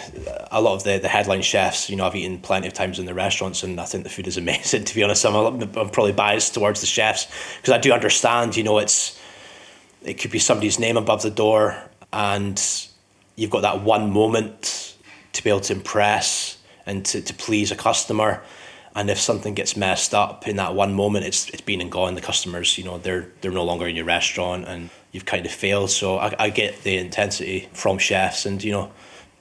[0.52, 3.04] a lot of the, the headline chefs, you know, I've eaten plenty of times in
[3.04, 4.84] the restaurants, and I think the food is amazing.
[4.84, 8.62] To be honest, I'm, I'm probably biased towards the chefs because I do understand, you
[8.62, 9.20] know, it's
[10.02, 11.76] it could be somebody's name above the door,
[12.12, 12.62] and
[13.36, 14.96] you've got that one moment
[15.32, 16.53] to be able to impress
[16.86, 18.42] and to, to please a customer.
[18.96, 22.14] And if something gets messed up in that one moment, it's it's been and gone.
[22.14, 25.52] The customers, you know, they're they're no longer in your restaurant, and you've kind of
[25.52, 25.90] failed.
[25.90, 28.92] So I, I get the intensity from chefs, and you know,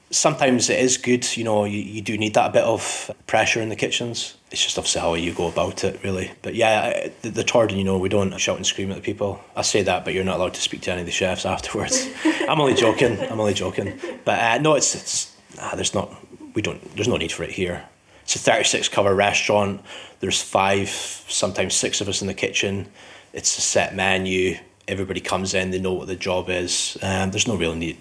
[0.09, 1.37] sometimes it is good.
[1.37, 4.35] You know, you, you do need that bit of pressure in the kitchens.
[4.51, 6.31] It's just obviously how you go about it, really.
[6.41, 9.39] But yeah, the, the Torridon, you know, we don't shout and scream at the people.
[9.55, 12.07] I say that, but you're not allowed to speak to any of the chefs afterwards.
[12.25, 13.19] I'm only joking.
[13.19, 13.99] I'm only joking.
[14.25, 16.11] But uh, no, it's it's ah, there's not
[16.53, 17.85] we don't there's no need for it here.
[18.23, 19.81] It's a 36 cover restaurant.
[20.21, 22.87] There's five, sometimes six of us in the kitchen.
[23.33, 24.57] It's a set menu.
[24.87, 25.71] Everybody comes in.
[25.71, 26.97] They know what the job is.
[27.01, 27.97] Um, there's no real need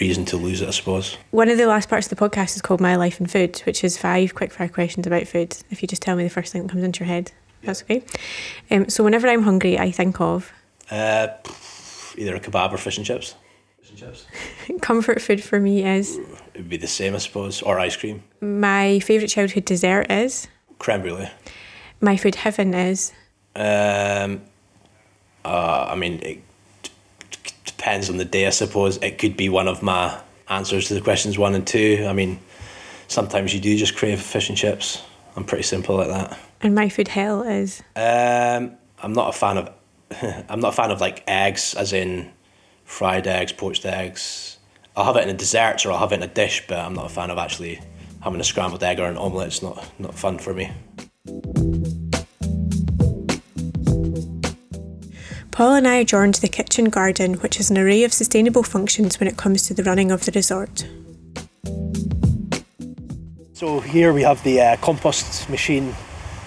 [0.00, 1.16] reason to lose it, I suppose.
[1.30, 3.82] One of the last parts of the podcast is called My Life in Food, which
[3.84, 5.56] is five quick fire questions about food.
[5.70, 8.02] If you just tell me the first thing that comes into your head, that's okay.
[8.70, 10.52] Um, so whenever I'm hungry, I think of
[10.90, 11.28] Uh,
[12.16, 13.34] either a kebab or fish and chips.
[13.80, 14.26] Fish and chips.
[14.80, 16.18] comfort food for me is
[16.54, 18.22] It would be the same, I suppose, or ice cream.
[18.40, 20.46] my favourite childhood dessert is
[20.78, 21.30] Creme brulee.
[22.00, 23.12] my food heaven is
[23.56, 24.40] Um,
[25.44, 26.38] uh, I mean, it
[26.82, 26.90] d-
[27.42, 28.96] d- depends on the day, I suppose.
[28.98, 32.04] It could be one of my answers to the questions one and two.
[32.08, 32.38] I mean,
[33.08, 35.02] sometimes you do just crave fish and chips.
[35.36, 36.38] I'm pretty simple like that.
[36.60, 39.70] and my food hell is Um, I'm not a fan of.
[40.48, 42.30] I'm not a fan of like eggs, as in
[42.84, 44.58] fried eggs, poached eggs.
[44.96, 46.94] I'll have it in a dessert or I'll have it in a dish, but I'm
[46.94, 47.80] not a fan of actually
[48.20, 49.48] having a scrambled egg or an omelette.
[49.48, 50.70] It's not not fun for me.
[55.50, 59.28] Paul and I adjourned the kitchen garden, which has an array of sustainable functions when
[59.28, 60.86] it comes to the running of the resort.
[63.52, 65.94] So here we have the uh, compost machine.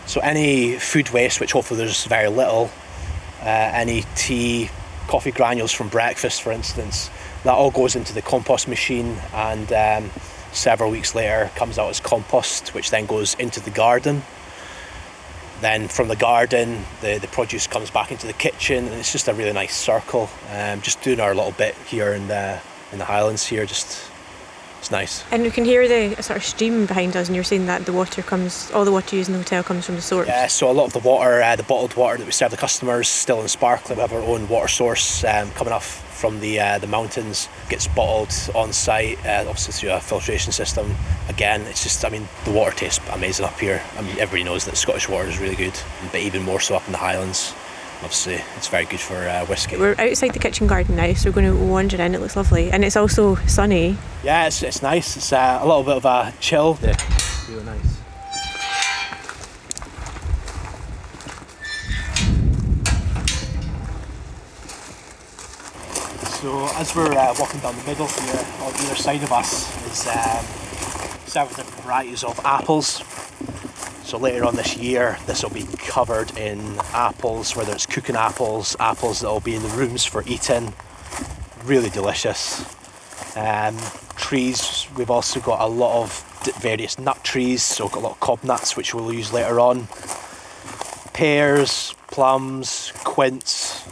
[0.06, 2.70] So any food waste, which hopefully there's very little,
[3.42, 4.70] uh, any tea,
[5.08, 7.10] coffee granules from breakfast, for instance,
[7.48, 10.12] that all goes into the compost machine and um,
[10.52, 14.22] several weeks later comes out as compost, which then goes into the garden.
[15.62, 19.30] Then from the garden, the, the produce comes back into the kitchen, and it's just
[19.30, 20.30] a really nice circle.
[20.52, 22.60] Um, just doing our little bit here in the
[22.92, 24.12] in the Highlands here, just
[24.80, 25.24] it's nice.
[25.32, 27.94] And you can hear the sort of stream behind us, and you're saying that the
[27.94, 30.28] water comes, all the water used in the hotel comes from the source.
[30.28, 32.58] Yeah, so a lot of the water, uh, the bottled water that we serve the
[32.58, 33.98] customers, still in sparkling.
[33.98, 37.88] We have our own water source um, coming off from the uh, the mountains, gets
[37.88, 40.94] bottled on site, uh, obviously through a filtration system.
[41.30, 43.82] Again, it's just, I mean, the water tastes amazing up here.
[43.98, 45.80] I mean, everybody knows that Scottish water is really good,
[46.12, 47.54] but even more so up in the Highlands.
[47.98, 49.78] Obviously, it's very good for uh, whiskey.
[49.78, 52.14] We're outside the kitchen garden now, so we're going to wander in.
[52.14, 53.98] It looks lovely, and it's also sunny.
[54.24, 55.18] Yeah, it's, it's nice.
[55.18, 56.78] It's uh, a little bit of a chill.
[56.82, 56.96] Yeah,
[57.50, 57.97] really nice.
[66.48, 70.08] So as we're uh, walking down the middle here, on either side of us is
[70.08, 70.46] um,
[71.28, 73.04] several different varieties of apples.
[74.08, 78.78] So later on this year, this will be covered in apples, whether it's cooking apples,
[78.80, 80.74] apples that will be in the rooms for eating.
[81.66, 82.62] Really delicious.
[83.36, 83.78] Um,
[84.16, 88.12] trees, we've also got a lot of various nut trees, so we've got a lot
[88.14, 89.90] of cob nuts, which we'll use later on.
[91.12, 93.84] Pears, plums, quince,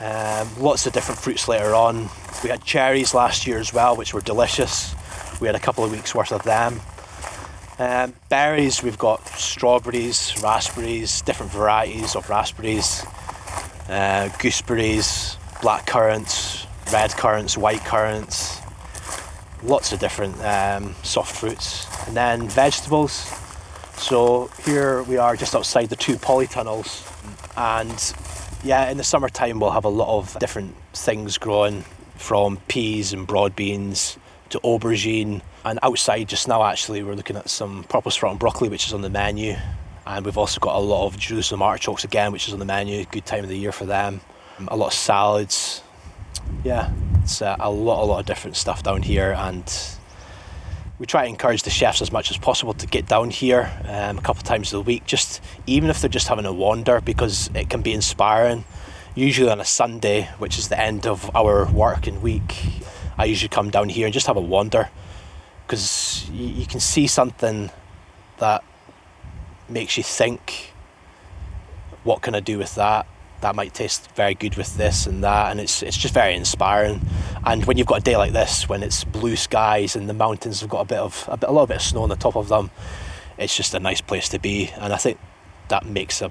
[0.00, 2.08] um, lots of different fruits later on.
[2.42, 4.94] We had cherries last year as well, which were delicious.
[5.40, 6.80] We had a couple of weeks worth of them.
[7.78, 13.04] Um, berries, we've got strawberries, raspberries, different varieties of raspberries,
[13.88, 18.60] uh, gooseberries, black currants, red currants, white currants,
[19.62, 21.86] lots of different um, soft fruits.
[22.06, 23.32] And then vegetables.
[23.96, 27.06] So here we are just outside the two polytunnels,
[27.56, 28.14] and
[28.62, 31.84] yeah, in the summertime we'll have a lot of different things growing
[32.16, 34.18] from peas and broad beans
[34.50, 35.40] to aubergine.
[35.64, 39.00] And outside just now, actually, we're looking at some purple sprouting broccoli, which is on
[39.02, 39.56] the menu.
[40.06, 43.04] And we've also got a lot of Jerusalem artichokes again, which is on the menu.
[43.04, 44.20] Good time of the year for them.
[44.68, 45.82] A lot of salads.
[46.64, 46.92] Yeah,
[47.22, 49.32] it's uh, a lot, a lot of different stuff down here.
[49.32, 49.64] And
[51.00, 54.18] we try to encourage the chefs as much as possible to get down here um,
[54.18, 57.48] a couple of times a week, just even if they're just having a wander, because
[57.54, 58.66] it can be inspiring.
[59.14, 62.82] Usually on a Sunday, which is the end of our working week,
[63.16, 64.90] I usually come down here and just have a wander
[65.66, 67.70] because you, you can see something
[68.36, 68.62] that
[69.70, 70.74] makes you think,
[72.04, 73.06] what can I do with that?
[73.40, 77.00] That might taste very good with this and that, and it's it's just very inspiring.
[77.44, 80.60] And when you've got a day like this, when it's blue skies and the mountains
[80.60, 82.36] have got a bit of a, bit, a little bit of snow on the top
[82.36, 82.70] of them,
[83.38, 84.70] it's just a nice place to be.
[84.78, 85.18] And I think
[85.68, 86.30] that makes a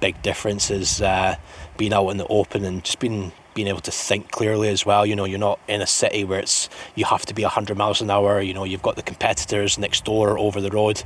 [0.00, 1.36] big difference is uh,
[1.76, 5.06] being out in the open and just being being able to think clearly as well.
[5.06, 8.00] You know, you're not in a city where it's you have to be hundred miles
[8.00, 8.40] an hour.
[8.40, 11.02] You know, you've got the competitors next door or over the road.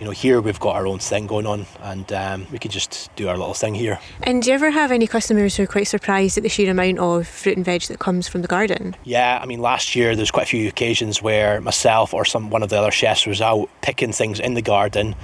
[0.00, 3.14] You know, here we've got our own thing going on, and um, we can just
[3.16, 3.98] do our little thing here.
[4.22, 6.98] And do you ever have any customers who are quite surprised at the sheer amount
[6.98, 8.96] of fruit and veg that comes from the garden?
[9.04, 12.62] Yeah, I mean, last year there's quite a few occasions where myself or some one
[12.62, 15.14] of the other chefs was out picking things in the garden.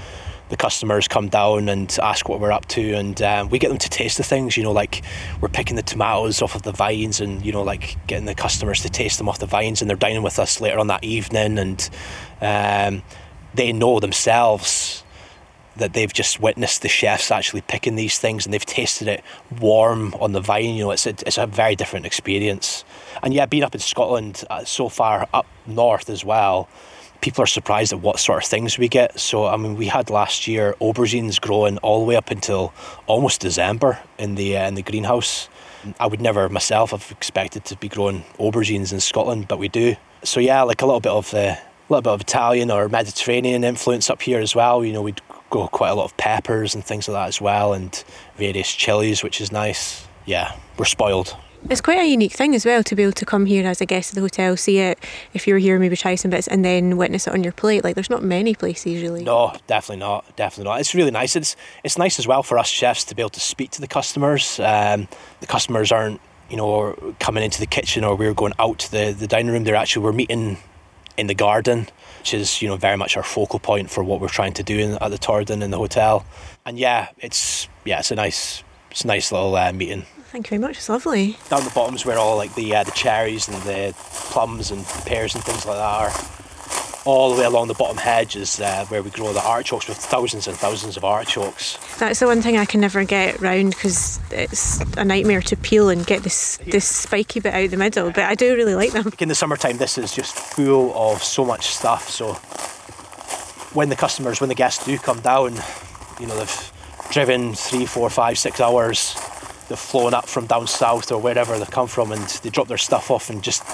[0.50, 3.78] The customers come down and ask what we're up to, and um, we get them
[3.78, 4.56] to taste the things.
[4.56, 5.02] You know, like
[5.40, 8.82] we're picking the tomatoes off of the vines, and you know, like getting the customers
[8.82, 11.58] to taste them off the vines, and they're dining with us later on that evening,
[11.58, 11.88] and
[12.40, 13.02] um,
[13.54, 15.04] they know themselves
[15.76, 19.24] that they've just witnessed the chefs actually picking these things and they've tasted it
[19.60, 20.74] warm on the vine.
[20.74, 22.84] You know, it's a, it's a very different experience.
[23.22, 26.68] And yeah, being up in Scotland uh, so far up north as well,
[27.20, 29.18] people are surprised at what sort of things we get.
[29.18, 32.72] So I mean, we had last year aubergines growing all the way up until
[33.06, 35.48] almost December in the uh, in the greenhouse.
[35.98, 39.96] I would never myself have expected to be growing aubergines in Scotland, but we do.
[40.24, 41.58] So yeah, like a little bit of uh, a
[41.92, 44.84] little bit of Italian or Mediterranean influence up here as well.
[44.84, 45.20] You know, we'd
[45.50, 48.02] grow quite a lot of peppers and things like that as well, and
[48.36, 50.06] various chilies, which is nice.
[50.26, 51.36] Yeah, we're spoiled.
[51.68, 53.86] It's quite a unique thing as well to be able to come here as a
[53.86, 54.98] guest of the hotel, see it
[55.34, 57.84] if you were here, maybe try some bits, and then witness it on your plate.
[57.84, 59.24] Like, there's not many places really.
[59.24, 60.24] No, definitely not.
[60.36, 60.80] Definitely not.
[60.80, 61.36] It's really nice.
[61.36, 63.86] It's it's nice as well for us chefs to be able to speak to the
[63.86, 64.58] customers.
[64.58, 65.06] Um,
[65.40, 69.12] the customers aren't, you know, coming into the kitchen or we're going out to the,
[69.12, 69.64] the dining room.
[69.64, 70.56] They're actually we're meeting
[71.16, 71.88] in the garden,
[72.18, 74.78] which is you know very much our focal point for what we're trying to do
[74.78, 76.24] in, at the Torridon in the hotel.
[76.64, 80.04] And yeah, it's yeah, it's a nice it's a nice little uh, meeting.
[80.30, 80.76] Thank you very much.
[80.76, 81.36] It's lovely.
[81.48, 85.34] Down the bottoms where all like the uh, the cherries and the plums and pears
[85.34, 86.39] and things like that are.
[87.10, 89.96] All the way along the bottom hedge is uh, where we grow the artichokes with
[89.96, 91.76] thousands and thousands of artichokes.
[91.98, 95.88] That's the one thing I can never get round because it's a nightmare to peel
[95.88, 98.12] and get this this spiky bit out the middle.
[98.12, 99.12] But I do really like them.
[99.18, 102.08] in the summertime, this is just full of so much stuff.
[102.08, 102.34] So
[103.74, 105.56] when the customers, when the guests do come down,
[106.20, 106.72] you know they've
[107.10, 109.14] driven three, four, five, six hours.
[109.68, 112.78] They've flown up from down south or wherever they come from, and they drop their
[112.78, 113.64] stuff off and just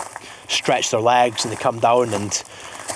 [0.50, 2.42] stretch their legs, and they come down and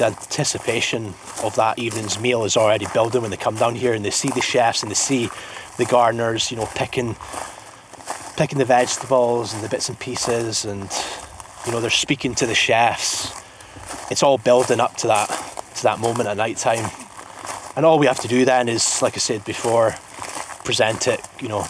[0.01, 4.03] the anticipation of that evening's meal is already building when they come down here and
[4.03, 5.29] they see the chefs and they see
[5.77, 7.17] the gardeners, you know, picking
[8.37, 10.91] picking the vegetables and the bits and pieces and
[11.67, 13.31] you know, they're speaking to the chefs.
[14.11, 15.29] It's all building up to that
[15.77, 16.91] to that moment at night time.
[17.77, 19.95] And all we have to do then is, like I said before,
[20.65, 21.63] present it, you know,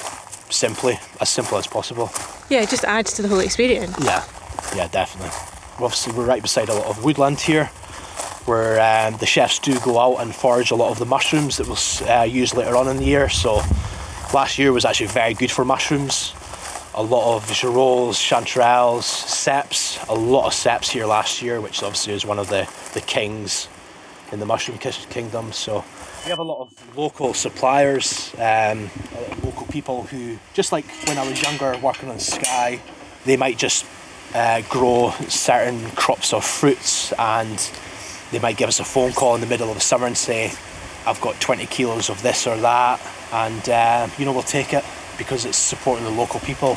[0.50, 2.10] simply, as simple as possible.
[2.48, 3.96] Yeah, it just adds to the whole experience.
[4.00, 4.24] Yeah,
[4.74, 5.30] yeah, definitely.
[5.84, 7.70] Obviously, we're right beside a lot of woodland here,
[8.50, 11.68] where um, the chefs do go out and forage a lot of the mushrooms that
[11.68, 13.28] we'll uh, use later on in the year.
[13.28, 13.62] So,
[14.34, 16.34] last year was actually very good for mushrooms.
[16.96, 22.12] A lot of girolles, chanterelles, ceps, a lot of ceps here last year, which obviously
[22.12, 23.68] is one of the, the kings
[24.32, 25.52] in the mushroom kingdom.
[25.52, 25.84] So
[26.24, 28.90] we have a lot of local suppliers, um,
[29.44, 32.80] local people who, just like when I was younger working on Skye,
[33.24, 33.86] they might just
[34.34, 37.70] uh, grow certain crops of fruits and
[38.32, 40.52] they might give us a phone call in the middle of the summer and say,
[41.06, 43.00] I've got 20 kilos of this or that,
[43.32, 44.84] and uh, you know, we'll take it
[45.18, 46.76] because it's supporting the local people.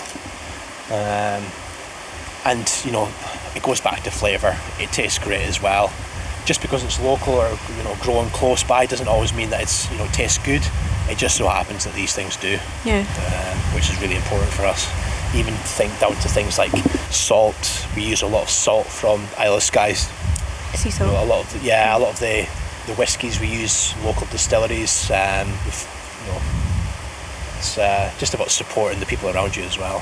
[0.89, 1.43] Um,
[2.45, 3.09] and you know,
[3.55, 5.91] it goes back to flavour, it tastes great as well
[6.45, 7.47] just because it's local or
[7.77, 10.61] you know growing close by doesn't always mean that it's you know tastes good.
[11.09, 12.99] It just so happens that these things do, Yeah.
[12.99, 14.85] um, which is really important for us.
[15.35, 16.71] Even think down to things like
[17.11, 17.87] salt.
[17.95, 19.95] We use a lot of salt from Isle of Skye.
[20.85, 22.47] You know, a lot of the, yeah, a lot of the
[22.87, 25.09] the whiskies we use local distilleries.
[25.11, 26.41] Um, you know,
[27.57, 29.99] it's uh, just about supporting the people around you as well.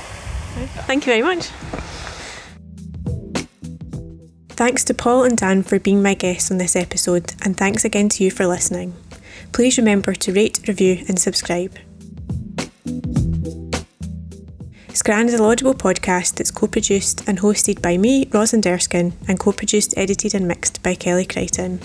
[0.86, 1.46] Thank you very much.
[4.50, 8.08] Thanks to Paul and Dan for being my guests on this episode, and thanks again
[8.10, 8.94] to you for listening.
[9.52, 11.76] Please remember to rate, review, and subscribe.
[14.94, 19.38] Scran is a Loudable podcast that's co produced and hosted by me, Rosalind Erskine, and
[19.38, 21.80] co produced, edited, and mixed by Kelly Crichton.